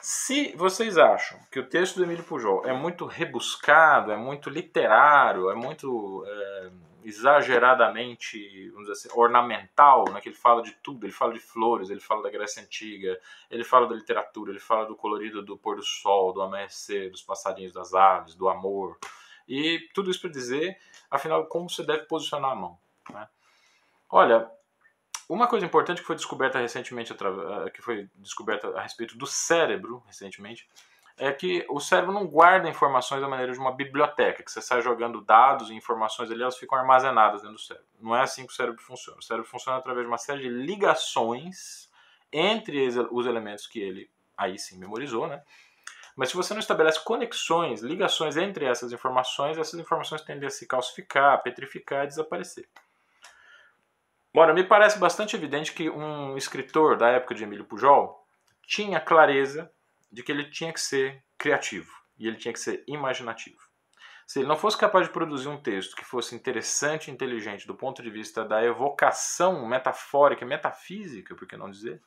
Se 0.00 0.52
vocês 0.56 0.98
acham 0.98 1.38
que 1.50 1.60
o 1.60 1.68
texto 1.68 1.96
do 1.96 2.02
Emílio 2.02 2.24
Pujol 2.24 2.66
é 2.66 2.72
muito 2.72 3.06
rebuscado, 3.06 4.10
é 4.10 4.16
muito 4.16 4.50
literário, 4.50 5.48
é 5.48 5.54
muito 5.54 6.24
é, 6.26 6.70
exageradamente, 7.04 8.68
vamos 8.70 8.88
dizer 8.88 9.08
assim, 9.08 9.18
ornamental, 9.20 10.04
né, 10.10 10.20
que 10.20 10.28
ele 10.28 10.36
fala 10.36 10.60
de 10.60 10.72
tudo, 10.82 11.06
ele 11.06 11.12
fala 11.12 11.32
de 11.32 11.38
flores, 11.38 11.88
ele 11.88 12.00
fala 12.00 12.22
da 12.22 12.30
Grécia 12.30 12.62
Antiga, 12.62 13.16
ele 13.48 13.62
fala 13.62 13.86
da 13.86 13.94
literatura, 13.94 14.50
ele 14.50 14.58
fala 14.58 14.86
do 14.86 14.96
colorido 14.96 15.40
do 15.40 15.56
pôr 15.56 15.76
do 15.76 15.84
sol, 15.84 16.32
do 16.32 16.42
amanhecer, 16.42 17.08
dos 17.08 17.22
passarinhos, 17.22 17.72
das 17.72 17.94
aves, 17.94 18.34
do 18.34 18.48
amor, 18.48 18.98
e 19.46 19.88
tudo 19.94 20.10
isso 20.10 20.20
para 20.20 20.30
dizer, 20.30 20.78
afinal, 21.08 21.46
como 21.46 21.70
você 21.70 21.84
deve 21.84 22.06
posicionar 22.06 22.50
a 22.50 22.56
mão. 22.56 22.78
Né? 23.08 23.28
Olha, 24.10 24.50
uma 25.32 25.46
coisa 25.46 25.64
importante 25.64 26.00
que 26.00 26.06
foi 26.06 26.16
descoberta 26.16 26.58
recentemente, 26.58 27.12
eh, 27.12 27.70
que 27.70 27.80
foi 27.80 28.08
descoberta 28.16 28.68
a 28.76 28.82
respeito 28.82 29.16
do 29.16 29.26
cérebro 29.26 30.02
recentemente, 30.06 30.68
é 31.16 31.32
que 31.32 31.64
o 31.68 31.78
cérebro 31.78 32.12
não 32.12 32.26
guarda 32.26 32.68
informações 32.68 33.20
da 33.20 33.28
maneira 33.28 33.52
de 33.52 33.58
uma 33.58 33.72
biblioteca, 33.72 34.42
que 34.42 34.50
você 34.50 34.60
sai 34.60 34.82
jogando 34.82 35.20
dados 35.20 35.70
e 35.70 35.74
informações 35.74 36.30
ali, 36.30 36.42
elas 36.42 36.56
ficam 36.56 36.78
armazenadas 36.78 37.42
dentro 37.42 37.56
do 37.56 37.60
cérebro. 37.60 37.88
Não 38.00 38.16
é 38.16 38.22
assim 38.22 38.46
que 38.46 38.52
o 38.52 38.56
cérebro 38.56 38.82
funciona. 38.82 39.18
O 39.18 39.22
cérebro 39.22 39.48
funciona 39.48 39.78
através 39.78 40.04
de 40.04 40.10
uma 40.10 40.18
série 40.18 40.42
de 40.42 40.48
ligações 40.48 41.90
entre 42.32 42.88
os 43.10 43.26
elementos 43.26 43.66
que 43.66 43.78
ele 43.78 44.10
aí 44.36 44.58
sim 44.58 44.78
memorizou, 44.78 45.26
né? 45.26 45.42
Mas 46.16 46.28
se 46.28 46.36
você 46.36 46.52
não 46.52 46.60
estabelece 46.60 47.02
conexões, 47.02 47.80
ligações 47.80 48.36
entre 48.36 48.66
essas 48.66 48.92
informações, 48.92 49.56
essas 49.56 49.78
informações 49.78 50.22
tendem 50.22 50.46
a 50.46 50.50
se 50.50 50.66
calcificar, 50.66 51.42
petrificar 51.42 52.04
e 52.04 52.08
desaparecer. 52.08 52.68
Ora, 54.34 54.54
me 54.54 54.64
parece 54.64 54.98
bastante 54.98 55.36
evidente 55.36 55.72
que 55.72 55.90
um 55.90 56.38
escritor 56.38 56.96
da 56.96 57.08
época 57.08 57.34
de 57.34 57.44
Emílio 57.44 57.66
Pujol 57.66 58.26
tinha 58.66 58.98
clareza 58.98 59.70
de 60.10 60.22
que 60.22 60.32
ele 60.32 60.48
tinha 60.50 60.72
que 60.72 60.80
ser 60.80 61.22
criativo 61.36 61.92
e 62.18 62.26
ele 62.26 62.38
tinha 62.38 62.52
que 62.52 62.60
ser 62.60 62.82
imaginativo. 62.86 63.60
Se 64.26 64.38
ele 64.38 64.48
não 64.48 64.56
fosse 64.56 64.78
capaz 64.78 65.06
de 65.06 65.12
produzir 65.12 65.48
um 65.48 65.60
texto 65.60 65.94
que 65.94 66.04
fosse 66.04 66.34
interessante 66.34 67.08
e 67.08 67.10
inteligente 67.10 67.66
do 67.66 67.74
ponto 67.74 68.02
de 68.02 68.08
vista 68.08 68.42
da 68.42 68.64
evocação 68.64 69.66
metafórica, 69.66 70.46
metafísica, 70.46 71.34
por 71.34 71.46
que 71.46 71.54
não 71.54 71.70
dizer, 71.70 72.00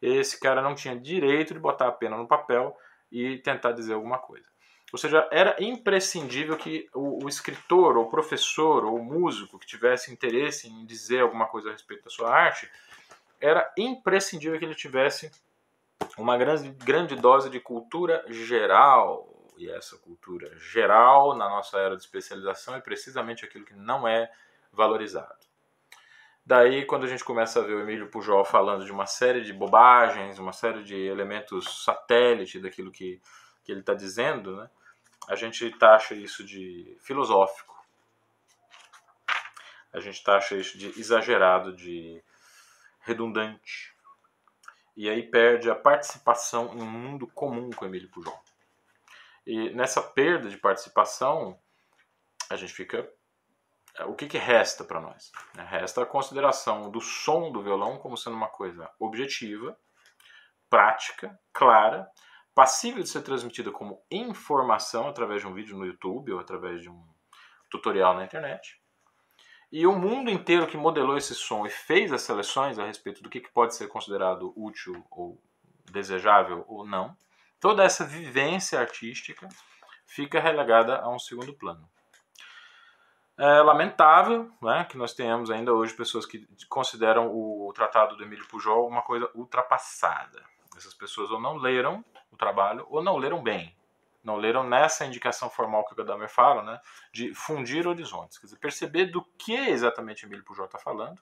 esse 0.00 0.38
cara 0.38 0.62
não 0.62 0.76
tinha 0.76 0.94
direito 0.94 1.54
de 1.54 1.58
botar 1.58 1.88
a 1.88 1.92
pena 1.92 2.16
no 2.16 2.28
papel 2.28 2.76
e 3.10 3.38
tentar 3.38 3.72
dizer 3.72 3.94
alguma 3.94 4.18
coisa. 4.18 4.48
Ou 4.92 4.98
seja, 4.98 5.28
era 5.30 5.54
imprescindível 5.60 6.56
que 6.56 6.88
o, 6.94 7.24
o, 7.24 7.28
escritor, 7.28 7.96
ou 7.96 8.08
professor, 8.08 8.84
ou 8.84 8.98
músico 9.02 9.58
que 9.58 9.66
tivesse 9.66 10.10
interesse 10.10 10.68
em 10.68 10.86
dizer 10.86 11.20
alguma 11.20 11.46
coisa 11.46 11.68
a 11.68 11.72
respeito 11.72 12.04
da 12.04 12.10
sua 12.10 12.30
arte, 12.30 12.70
era 13.40 13.70
imprescindível 13.76 14.58
que 14.58 14.64
ele 14.64 14.74
tivesse 14.74 15.30
uma 16.16 16.38
grande, 16.38 16.70
grande 16.70 17.14
dose 17.16 17.50
de 17.50 17.60
cultura 17.60 18.24
geral. 18.28 19.28
E 19.58 19.70
essa 19.70 19.98
cultura 19.98 20.56
geral, 20.58 21.36
na 21.36 21.48
nossa 21.48 21.78
era 21.78 21.96
de 21.96 22.02
especialização, 22.02 22.74
é 22.74 22.80
precisamente 22.80 23.44
aquilo 23.44 23.66
que 23.66 23.74
não 23.74 24.08
é 24.08 24.30
valorizado. 24.72 25.46
Daí, 26.46 26.86
quando 26.86 27.04
a 27.04 27.08
gente 27.08 27.24
começa 27.24 27.60
a 27.60 27.62
ver 27.62 27.74
o 27.74 27.80
Emílio 27.80 28.08
Pujol 28.08 28.42
falando 28.42 28.82
de 28.86 28.90
uma 28.90 29.04
série 29.04 29.42
de 29.42 29.52
bobagens, 29.52 30.38
uma 30.38 30.52
série 30.54 30.82
de 30.82 30.96
elementos 30.96 31.84
satélite 31.84 32.58
daquilo 32.58 32.90
que, 32.90 33.20
que 33.62 33.70
ele 33.70 33.80
está 33.80 33.92
dizendo, 33.92 34.56
né, 34.56 34.70
a 35.26 35.34
gente 35.34 35.70
taxa 35.78 36.14
isso 36.14 36.44
de 36.44 36.96
filosófico. 37.00 37.76
A 39.92 40.00
gente 40.00 40.22
taxa 40.22 40.56
isso 40.56 40.76
de 40.78 40.88
exagerado, 41.00 41.74
de 41.74 42.22
redundante 43.00 43.98
e 44.98 45.08
aí 45.08 45.22
perde 45.22 45.70
a 45.70 45.76
participação 45.76 46.74
em 46.74 46.82
um 46.82 46.90
mundo 46.90 47.28
comum 47.28 47.70
com 47.70 47.84
Emílio 47.84 48.10
Pujol. 48.10 48.36
E 49.46 49.70
nessa 49.70 50.02
perda 50.02 50.48
de 50.50 50.56
participação, 50.56 51.56
a 52.50 52.56
gente 52.56 52.72
fica. 52.72 53.08
O 54.06 54.14
que, 54.16 54.26
que 54.26 54.38
resta 54.38 54.82
para 54.82 55.00
nós? 55.00 55.30
Resta 55.54 56.02
a 56.02 56.06
consideração 56.06 56.90
do 56.90 57.00
som 57.00 57.52
do 57.52 57.62
violão 57.62 57.96
como 57.96 58.16
sendo 58.16 58.34
uma 58.34 58.48
coisa 58.48 58.90
objetiva, 58.98 59.78
prática, 60.68 61.38
clara, 61.52 62.10
passível 62.58 63.04
de 63.04 63.08
ser 63.08 63.22
transmitida 63.22 63.70
como 63.70 64.04
informação 64.10 65.06
através 65.06 65.40
de 65.40 65.46
um 65.46 65.54
vídeo 65.54 65.78
no 65.78 65.86
YouTube 65.86 66.32
ou 66.32 66.40
através 66.40 66.82
de 66.82 66.90
um 66.90 67.06
tutorial 67.70 68.16
na 68.16 68.24
internet, 68.24 68.82
e 69.70 69.86
o 69.86 69.94
mundo 69.94 70.28
inteiro 70.28 70.66
que 70.66 70.76
modelou 70.76 71.16
esse 71.16 71.36
som 71.36 71.64
e 71.64 71.70
fez 71.70 72.12
as 72.12 72.22
seleções 72.22 72.76
a 72.76 72.84
respeito 72.84 73.22
do 73.22 73.30
que 73.30 73.40
pode 73.40 73.76
ser 73.76 73.86
considerado 73.86 74.52
útil 74.56 75.06
ou 75.08 75.40
desejável 75.84 76.64
ou 76.66 76.84
não, 76.84 77.16
toda 77.60 77.84
essa 77.84 78.04
vivência 78.04 78.80
artística 78.80 79.48
fica 80.04 80.40
relegada 80.40 80.98
a 80.98 81.08
um 81.08 81.18
segundo 81.20 81.54
plano. 81.54 81.88
É 83.38 83.62
lamentável 83.62 84.50
né, 84.60 84.84
que 84.90 84.98
nós 84.98 85.14
tenhamos 85.14 85.48
ainda 85.48 85.72
hoje 85.72 85.94
pessoas 85.94 86.26
que 86.26 86.44
consideram 86.68 87.28
o 87.32 87.72
tratado 87.72 88.16
do 88.16 88.24
Emílio 88.24 88.48
Pujol 88.48 88.88
uma 88.88 89.02
coisa 89.02 89.30
ultrapassada. 89.32 90.42
Essas 90.76 90.92
pessoas 90.92 91.30
ou 91.30 91.40
não 91.40 91.56
leram 91.56 92.04
trabalho 92.38 92.86
ou 92.88 93.02
não 93.02 93.16
leram 93.16 93.42
bem 93.42 93.76
não 94.28 94.36
leram 94.36 94.62
nessa 94.62 95.06
indicação 95.06 95.48
formal 95.48 95.84
que 95.84 95.92
o 95.92 95.96
Gadamer 95.96 96.28
fala, 96.28 96.62
né, 96.62 96.80
de 97.12 97.34
fundir 97.34 97.86
horizontes, 97.86 98.38
quer 98.38 98.46
dizer, 98.46 98.58
perceber 98.58 99.06
do 99.06 99.24
que 99.38 99.54
exatamente 99.54 100.26
Emílio 100.26 100.44
Pujol 100.44 100.66
está 100.66 100.78
falando, 100.78 101.20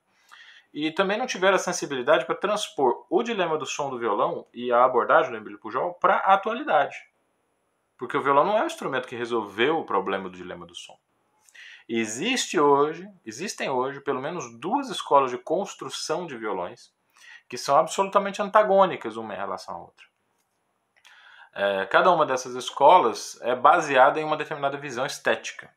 e 0.75 0.91
também 0.91 1.17
não 1.17 1.27
tiveram 1.27 1.55
a 1.55 1.61
sensibilidade 1.61 2.27
para 2.27 2.35
transpor 2.35 3.07
o 3.09 3.23
dilema 3.23 3.57
do 3.57 3.65
som 3.65 3.89
do 3.89 3.99
violão 3.99 4.47
e 4.53 4.73
a 4.73 4.85
abordagem 4.85 5.31
do 5.31 5.37
Emílio 5.37 5.59
Pujol 5.59 5.95
para 5.95 6.17
a 6.17 6.35
atualidade. 6.35 6.97
Porque 7.97 8.17
o 8.17 8.23
violão 8.23 8.45
não 8.45 8.59
é 8.59 8.63
o 8.63 8.67
instrumento 8.67 9.09
que 9.09 9.17
resolveu 9.17 9.79
o 9.79 9.87
problema 9.87 10.29
do 10.29 10.37
dilema 10.37 10.67
do 10.67 10.75
som. 10.75 10.99
Existe 11.89 12.59
hoje, 12.59 13.09
existem 13.25 13.71
hoje 13.71 14.01
pelo 14.01 14.21
menos 14.21 14.59
duas 14.59 14.91
escolas 14.91 15.31
de 15.31 15.39
construção 15.39 16.27
de 16.27 16.37
violões 16.37 16.93
que 17.49 17.57
são 17.57 17.77
absolutamente 17.77 18.43
antagônicas 18.43 19.17
uma 19.17 19.33
em 19.33 19.37
relação 19.37 19.77
à 19.77 19.79
outra. 19.79 20.05
É, 21.59 21.87
cada 21.87 22.13
uma 22.13 22.27
dessas 22.27 22.55
escolas 22.55 23.41
é 23.41 23.57
baseada 23.57 24.21
em 24.21 24.25
uma 24.25 24.37
determinada 24.37 24.77
visão 24.77 25.07
estética. 25.07 25.75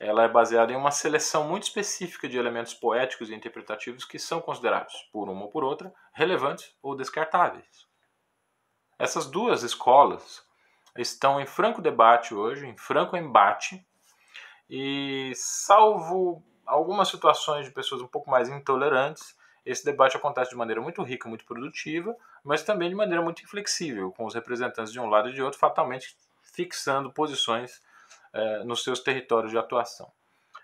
Ela 0.00 0.24
é 0.24 0.28
baseada 0.28 0.72
em 0.72 0.76
uma 0.76 0.90
seleção 0.90 1.46
muito 1.48 1.62
específica 1.62 2.28
de 2.28 2.36
elementos 2.36 2.74
poéticos 2.74 3.30
e 3.30 3.34
interpretativos 3.34 4.04
que 4.04 4.18
são 4.18 4.40
considerados, 4.40 5.08
por 5.12 5.28
uma 5.28 5.42
ou 5.44 5.48
por 5.48 5.62
outra, 5.62 5.94
relevantes 6.12 6.74
ou 6.82 6.96
descartáveis. 6.96 7.86
Essas 8.98 9.26
duas 9.26 9.62
escolas 9.62 10.44
estão 10.98 11.40
em 11.40 11.46
franco 11.46 11.80
debate 11.80 12.34
hoje, 12.34 12.66
em 12.66 12.76
franco 12.76 13.16
embate, 13.16 13.86
e 14.68 15.32
salvo 15.36 16.42
algumas 16.66 17.06
situações 17.06 17.66
de 17.66 17.72
pessoas 17.72 18.02
um 18.02 18.08
pouco 18.08 18.28
mais 18.28 18.48
intolerantes, 18.48 19.36
esse 19.64 19.84
debate 19.84 20.16
acontece 20.16 20.50
de 20.50 20.56
maneira 20.56 20.80
muito 20.80 21.02
rica, 21.02 21.28
muito 21.28 21.44
produtiva, 21.44 22.16
mas 22.42 22.62
também 22.62 22.88
de 22.88 22.94
maneira 22.94 23.22
muito 23.22 23.42
inflexível, 23.42 24.10
com 24.12 24.24
os 24.24 24.34
representantes 24.34 24.92
de 24.92 25.00
um 25.00 25.06
lado 25.06 25.28
e 25.28 25.32
de 25.32 25.42
outro 25.42 25.58
fatalmente 25.58 26.16
fixando 26.42 27.12
posições 27.12 27.80
eh, 28.32 28.64
nos 28.64 28.82
seus 28.82 29.00
territórios 29.00 29.52
de 29.52 29.58
atuação. 29.58 30.10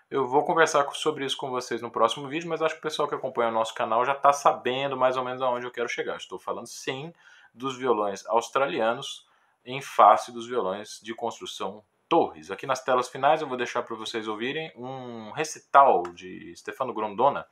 Eu 0.09 0.27
vou 0.27 0.43
conversar 0.43 0.87
sobre 0.93 1.23
isso 1.23 1.37
com 1.37 1.49
vocês 1.49 1.81
no 1.81 1.91
próximo 1.91 2.27
vídeo, 2.27 2.49
mas 2.49 2.61
acho 2.61 2.75
que 2.75 2.79
o 2.79 2.83
pessoal 2.83 3.07
que 3.07 3.13
acompanha 3.13 3.49
o 3.49 3.53
nosso 3.53 3.75
canal 3.75 4.03
já 4.03 4.13
está 4.13 4.33
sabendo 4.33 4.97
mais 4.97 5.15
ou 5.15 5.23
menos 5.23 5.41
aonde 5.41 5.65
eu 5.65 5.71
quero 5.71 5.87
chegar. 5.87 6.17
Estou 6.17 6.39
falando 6.39 6.67
sim 6.67 7.13
dos 7.53 7.77
violões 7.77 8.25
australianos 8.25 9.27
em 9.63 9.81
face 9.81 10.31
dos 10.31 10.47
violões 10.47 10.99
de 11.01 11.13
construção 11.13 11.83
Torres. 12.07 12.49
Aqui 12.49 12.65
nas 12.65 12.83
telas 12.83 13.07
finais 13.07 13.41
eu 13.41 13.47
vou 13.47 13.55
deixar 13.55 13.83
para 13.83 13.95
vocês 13.95 14.27
ouvirem 14.27 14.73
um 14.75 15.29
recital 15.29 16.01
de 16.01 16.55
Stefano 16.55 16.91
Grondona, 16.91 17.45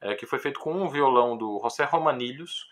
é, 0.00 0.14
que 0.14 0.26
foi 0.26 0.38
feito 0.38 0.60
com 0.60 0.72
um 0.72 0.88
violão 0.88 1.36
do 1.36 1.60
José 1.62 1.84
Romanilhos. 1.84 2.68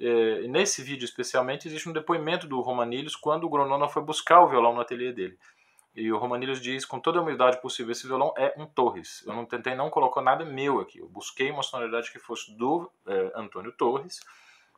É, 0.00 0.46
nesse 0.48 0.82
vídeo 0.82 1.04
especialmente 1.04 1.66
existe 1.66 1.88
um 1.88 1.92
depoimento 1.92 2.46
do 2.46 2.60
Romanilhos 2.60 3.16
quando 3.16 3.44
o 3.44 3.48
Gronona 3.48 3.88
foi 3.88 4.02
buscar 4.02 4.40
o 4.40 4.48
violão 4.48 4.74
no 4.74 4.80
ateliê 4.80 5.12
dele. 5.12 5.38
E 5.94 6.12
o 6.12 6.18
Romanilhos 6.18 6.60
diz 6.60 6.84
com 6.84 7.00
toda 7.00 7.18
a 7.18 7.22
humildade 7.22 7.60
possível: 7.60 7.90
esse 7.90 8.06
violão 8.06 8.32
é 8.36 8.54
um 8.56 8.66
Torres. 8.66 9.24
Eu 9.26 9.34
não 9.34 9.44
tentei 9.44 9.74
não 9.74 9.90
colocar 9.90 10.22
nada 10.22 10.44
meu 10.44 10.80
aqui. 10.80 10.98
Eu 10.98 11.08
busquei 11.08 11.50
uma 11.50 11.62
sonoridade 11.62 12.12
que 12.12 12.18
fosse 12.18 12.56
do 12.56 12.90
é, 13.06 13.32
Antônio 13.34 13.72
Torres 13.72 14.20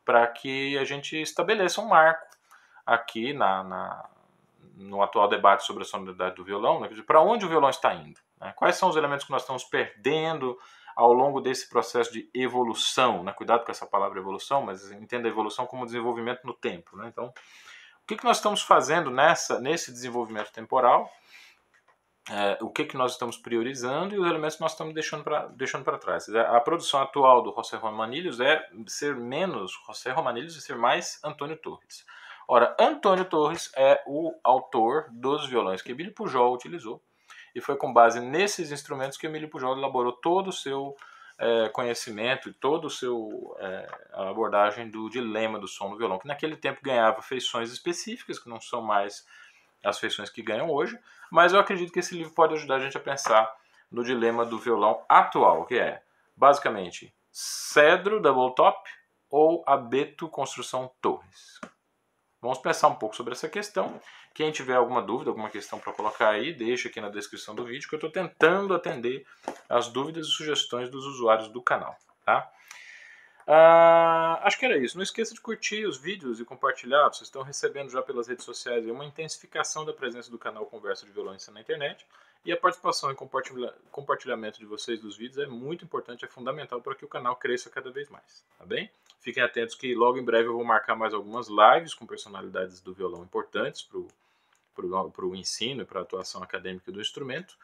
para 0.03 0.25
que 0.27 0.77
a 0.77 0.83
gente 0.83 1.15
estabeleça 1.21 1.79
um 1.79 1.87
marco 1.87 2.25
aqui 2.85 3.33
na, 3.33 3.63
na, 3.63 4.09
no 4.75 5.01
atual 5.01 5.27
debate 5.27 5.63
sobre 5.63 5.83
a 5.83 5.85
sonoridade 5.85 6.35
do 6.35 6.43
violão, 6.43 6.79
né? 6.79 6.89
para 7.05 7.21
onde 7.21 7.45
o 7.45 7.49
violão 7.49 7.69
está 7.69 7.93
indo. 7.93 8.19
Né? 8.39 8.51
Quais 8.55 8.75
são 8.75 8.89
os 8.89 8.95
elementos 8.95 9.25
que 9.25 9.31
nós 9.31 9.43
estamos 9.43 9.63
perdendo 9.63 10.57
ao 10.95 11.13
longo 11.13 11.41
desse 11.41 11.69
processo 11.69 12.11
de 12.11 12.29
evolução? 12.33 13.23
Né? 13.23 13.31
Cuidado 13.33 13.65
com 13.65 13.71
essa 13.71 13.85
palavra 13.85 14.19
evolução, 14.19 14.61
mas 14.61 14.91
entenda 14.91 15.27
a 15.27 15.31
evolução 15.31 15.65
como 15.65 15.85
desenvolvimento 15.85 16.45
no 16.45 16.53
tempo. 16.53 16.97
Né? 16.97 17.07
Então, 17.07 17.25
o 17.25 18.07
que, 18.07 18.15
que 18.15 18.23
nós 18.23 18.37
estamos 18.37 18.61
fazendo 18.61 19.09
nessa, 19.09 19.59
nesse 19.59 19.91
desenvolvimento 19.91 20.51
temporal? 20.51 21.09
É, 22.29 22.57
o 22.61 22.69
que, 22.69 22.85
que 22.85 22.95
nós 22.95 23.13
estamos 23.13 23.35
priorizando 23.35 24.13
e 24.13 24.19
os 24.19 24.27
elementos 24.27 24.55
que 24.55 24.61
nós 24.61 24.73
estamos 24.73 24.93
deixando 24.93 25.23
para 25.23 25.47
deixando 25.47 25.83
trás. 25.97 26.29
A 26.29 26.59
produção 26.59 27.01
atual 27.01 27.41
do 27.41 27.53
José 27.53 27.77
Romanilhos 27.77 28.39
é 28.39 28.63
ser 28.87 29.15
menos 29.15 29.71
José 29.87 30.11
Romanilhos 30.11 30.55
e 30.55 30.61
ser 30.61 30.75
mais 30.75 31.19
Antônio 31.23 31.57
Torres. 31.57 32.05
Ora, 32.47 32.75
Antônio 32.79 33.25
Torres 33.25 33.71
é 33.75 34.03
o 34.05 34.33
autor 34.43 35.07
dos 35.09 35.47
violões 35.47 35.81
que 35.81 35.91
Emílio 35.91 36.13
Pujol 36.13 36.53
utilizou 36.53 37.01
e 37.53 37.61
foi 37.61 37.75
com 37.75 37.91
base 37.91 38.19
nesses 38.19 38.71
instrumentos 38.71 39.17
que 39.17 39.27
Emílio 39.27 39.49
Pujol 39.49 39.77
elaborou 39.77 40.13
todo 40.13 40.49
o 40.49 40.53
seu 40.53 40.95
é, 41.37 41.69
conhecimento 41.69 42.49
e 42.49 42.53
todo 42.53 42.85
o 42.85 42.89
seu 42.89 43.55
é, 43.59 43.89
abordagem 44.13 44.89
do 44.89 45.09
dilema 45.09 45.59
do 45.59 45.67
som 45.67 45.89
do 45.89 45.97
violão, 45.97 46.19
que 46.19 46.27
naquele 46.27 46.55
tempo 46.55 46.81
ganhava 46.83 47.21
feições 47.21 47.71
específicas 47.71 48.37
que 48.37 48.47
não 48.47 48.61
são 48.61 48.81
mais 48.81 49.25
as 49.83 49.99
feições 49.99 50.29
que 50.29 50.43
ganham 50.43 50.69
hoje, 50.69 50.99
mas 51.31 51.53
eu 51.53 51.59
acredito 51.59 51.91
que 51.91 51.99
esse 51.99 52.15
livro 52.15 52.33
pode 52.33 52.53
ajudar 52.53 52.75
a 52.75 52.79
gente 52.79 52.95
a 52.95 52.99
pensar 52.99 53.51
no 53.91 54.03
dilema 54.03 54.45
do 54.45 54.59
violão 54.59 55.03
atual, 55.09 55.65
que 55.65 55.79
é 55.79 56.01
basicamente 56.35 57.13
Cedro 57.31 58.19
Double 58.21 58.53
Top 58.55 58.89
ou 59.29 59.63
Abeto 59.65 60.29
Construção 60.29 60.91
Torres. 61.01 61.59
Vamos 62.41 62.57
pensar 62.57 62.87
um 62.87 62.95
pouco 62.95 63.15
sobre 63.15 63.33
essa 63.33 63.47
questão. 63.47 64.01
Quem 64.33 64.51
tiver 64.51 64.75
alguma 64.75 65.01
dúvida, 65.01 65.29
alguma 65.29 65.49
questão 65.49 65.77
para 65.77 65.93
colocar 65.93 66.29
aí, 66.29 66.51
deixa 66.51 66.89
aqui 66.89 66.99
na 66.99 67.09
descrição 67.09 67.53
do 67.53 67.63
vídeo 67.63 67.87
que 67.87 67.93
eu 67.93 67.97
estou 67.97 68.09
tentando 68.09 68.73
atender 68.73 69.25
as 69.69 69.89
dúvidas 69.89 70.25
e 70.25 70.31
sugestões 70.31 70.89
dos 70.89 71.05
usuários 71.05 71.49
do 71.49 71.61
canal. 71.61 71.95
Tá? 72.25 72.51
Ah, 73.47 74.39
acho 74.43 74.57
que 74.57 74.65
era 74.65 74.77
isso. 74.77 74.95
Não 74.97 75.03
esqueça 75.03 75.33
de 75.33 75.41
curtir 75.41 75.85
os 75.85 75.97
vídeos 75.97 76.39
e 76.39 76.45
compartilhar. 76.45 77.09
Vocês 77.09 77.27
estão 77.27 77.41
recebendo 77.41 77.89
já 77.89 78.01
pelas 78.01 78.27
redes 78.27 78.45
sociais 78.45 78.85
uma 78.85 79.05
intensificação 79.05 79.85
da 79.85 79.93
presença 79.93 80.29
do 80.29 80.37
canal 80.37 80.65
Conversa 80.65 81.05
de 81.05 81.11
Violência 81.11 81.51
na 81.51 81.61
internet. 81.61 82.05
E 82.43 82.51
a 82.51 82.57
participação 82.57 83.11
e 83.11 83.15
compartilhamento 83.91 84.57
de 84.57 84.65
vocês 84.65 84.99
dos 84.99 85.15
vídeos 85.15 85.37
é 85.37 85.45
muito 85.45 85.85
importante, 85.85 86.25
é 86.25 86.27
fundamental 86.27 86.81
para 86.81 86.95
que 86.95 87.05
o 87.05 87.07
canal 87.07 87.35
cresça 87.35 87.69
cada 87.69 87.91
vez 87.91 88.09
mais. 88.09 88.43
Tá 88.57 88.65
bem? 88.65 88.89
Fiquem 89.19 89.43
atentos 89.43 89.75
que 89.75 89.93
logo 89.93 90.17
em 90.17 90.25
breve 90.25 90.47
eu 90.47 90.53
vou 90.53 90.63
marcar 90.63 90.95
mais 90.95 91.13
algumas 91.13 91.47
lives 91.47 91.93
com 91.93 92.07
personalidades 92.07 92.81
do 92.81 92.93
violão 92.93 93.21
importantes 93.21 93.83
para 93.83 95.25
o 95.25 95.35
ensino 95.35 95.83
e 95.83 95.85
para 95.85 95.99
a 95.99 96.03
atuação 96.03 96.41
acadêmica 96.41 96.91
do 96.91 96.99
instrumento. 96.99 97.55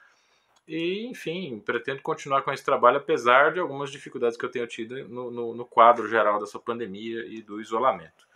E, 0.68 1.08
enfim, 1.08 1.62
pretendo 1.66 2.02
continuar 2.02 2.42
com 2.42 2.52
esse 2.52 2.64
trabalho, 2.64 2.98
apesar 2.98 3.54
de 3.54 3.60
algumas 3.60 3.90
dificuldades 3.90 4.38
que 4.38 4.44
eu 4.44 4.52
tenho 4.52 4.68
tido 4.68 5.08
no, 5.08 5.32
no, 5.32 5.56
no 5.56 5.66
quadro 5.66 6.08
geral 6.10 6.40
dessa 6.40 6.60
pandemia 6.60 7.26
e 7.26 7.42
do 7.42 7.62
isolamento. 7.62 8.28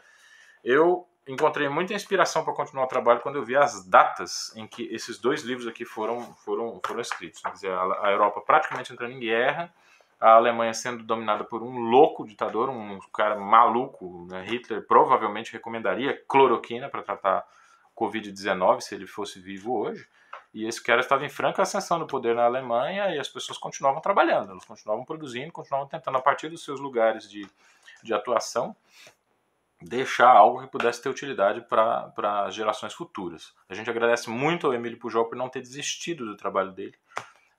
Eu 0.63 1.08
encontrei 1.28 1.67
muita 1.67 1.94
inspiração 1.94 2.44
para 2.44 2.54
continuar 2.54 2.86
o 2.86 2.88
trabalho 2.88 3.20
quando 3.20 3.36
eu 3.36 3.44
vi 3.44 3.56
as 3.56 3.86
datas 3.86 4.56
em 4.56 4.65
que 4.65 4.84
esses 4.94 5.17
dois 5.17 5.44
livros 5.44 5.67
aqui 5.67 5.84
foram, 5.84 6.34
foram, 6.36 6.80
foram 6.86 7.02
escritos. 7.02 7.41
Quer 7.41 7.52
dizer, 7.52 7.72
a 7.72 8.12
Europa 8.12 8.41
praticamente 8.41 8.94
entrando 8.94 9.13
em 9.13 9.20
guerra 9.20 9.74
a 10.22 10.34
Alemanha 10.36 10.72
sendo 10.72 11.04
dominada 11.04 11.44
por 11.44 11.63
um 11.63 11.80
louco 11.80 12.24
ditador, 12.24 12.70
um 12.70 13.00
cara 13.12 13.36
maluco. 13.36 14.28
Né? 14.30 14.46
Hitler 14.48 14.86
provavelmente 14.86 15.52
recomendaria 15.52 16.15
cloroquina 16.28 16.88
para 16.88 17.02
tratar 17.02 17.44
Covid-19 17.98 18.82
se 18.82 18.94
ele 18.94 19.08
fosse 19.08 19.39
vivo 19.39 19.76
hoje. 19.76 20.08
E 20.54 20.66
esse 20.66 20.84
cara 20.84 21.00
estava 21.00 21.26
em 21.26 21.30
franca 21.30 21.62
ascensão 21.62 21.98
do 21.98 22.06
poder 22.06 22.36
na 22.36 22.44
Alemanha 22.44 23.16
e 23.16 23.20
as 23.20 23.30
pessoas 23.30 23.58
continuavam 23.58 24.02
trabalhando, 24.02 24.52
elas 24.52 24.66
continuavam 24.66 25.06
produzindo, 25.06 25.52
continuavam 25.52 25.88
tentando, 25.88 26.18
a 26.18 26.22
partir 26.22 26.50
dos 26.50 26.64
seus 26.64 26.80
lugares 26.80 27.30
de, 27.30 27.48
de 28.04 28.14
atuação, 28.14 28.76
deixar 29.82 30.30
algo 30.30 30.62
que 30.62 30.68
pudesse 30.68 31.02
ter 31.02 31.10
utilidade 31.10 31.62
para 31.62 32.50
gerações 32.50 32.94
futuras. 32.94 33.54
A 33.70 33.74
gente 33.74 33.90
agradece 33.90 34.30
muito 34.30 34.68
ao 34.68 34.74
Emílio 34.74 35.00
Pujol 35.00 35.26
por 35.26 35.38
não 35.38 35.50
ter 35.50 35.62
desistido 35.62 36.26
do 36.26 36.36
trabalho 36.36 36.72
dele 36.72 36.98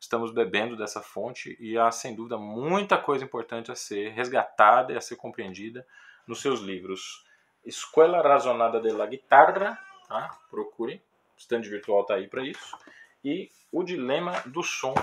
estamos 0.03 0.33
bebendo 0.33 0.77
dessa 0.77 1.01
fonte 1.01 1.57
e 1.61 1.79
há 1.79 1.91
sem 1.93 2.15
dúvida 2.15 2.37
muita 2.37 2.99
coisa 2.99 3.25
importante 3.25 3.71
a 3.71 3.77
ser 3.77 4.11
resgatada 4.11 4.93
e 4.93 4.97
a 4.97 5.01
ser 5.01 5.15
compreendida 5.15 5.87
nos 6.27 6.43
seus 6.43 6.61
livros. 6.61 7.25
Escola 7.65 8.21
Razonada 8.21 8.81
de 8.81 8.91
la 8.91 9.07
Guitarra, 9.07 9.79
tá? 10.09 10.37
procurem, 10.51 11.01
stand 11.43 11.63
virtual 11.63 12.03
está 12.03 12.15
aí 12.15 12.29
para 12.29 12.43
isso, 12.43 12.77
e 13.25 13.51
O 13.71 13.83
Dilema 13.83 14.41
do 14.47 14.63
Som 14.63 14.95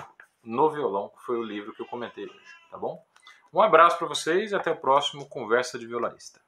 no 0.43 0.69
Violão, 0.69 1.09
que 1.09 1.23
foi 1.23 1.37
o 1.37 1.43
livro 1.43 1.73
que 1.73 1.81
eu 1.81 1.85
comentei 1.85 2.25
hoje, 2.25 2.55
tá 2.69 2.77
bom? 2.77 3.03
Um 3.53 3.61
abraço 3.61 3.97
para 3.97 4.07
vocês 4.07 4.51
e 4.51 4.55
até 4.55 4.71
o 4.71 4.77
próximo 4.77 5.27
Conversa 5.27 5.77
de 5.79 5.87
Violonista. 5.87 6.39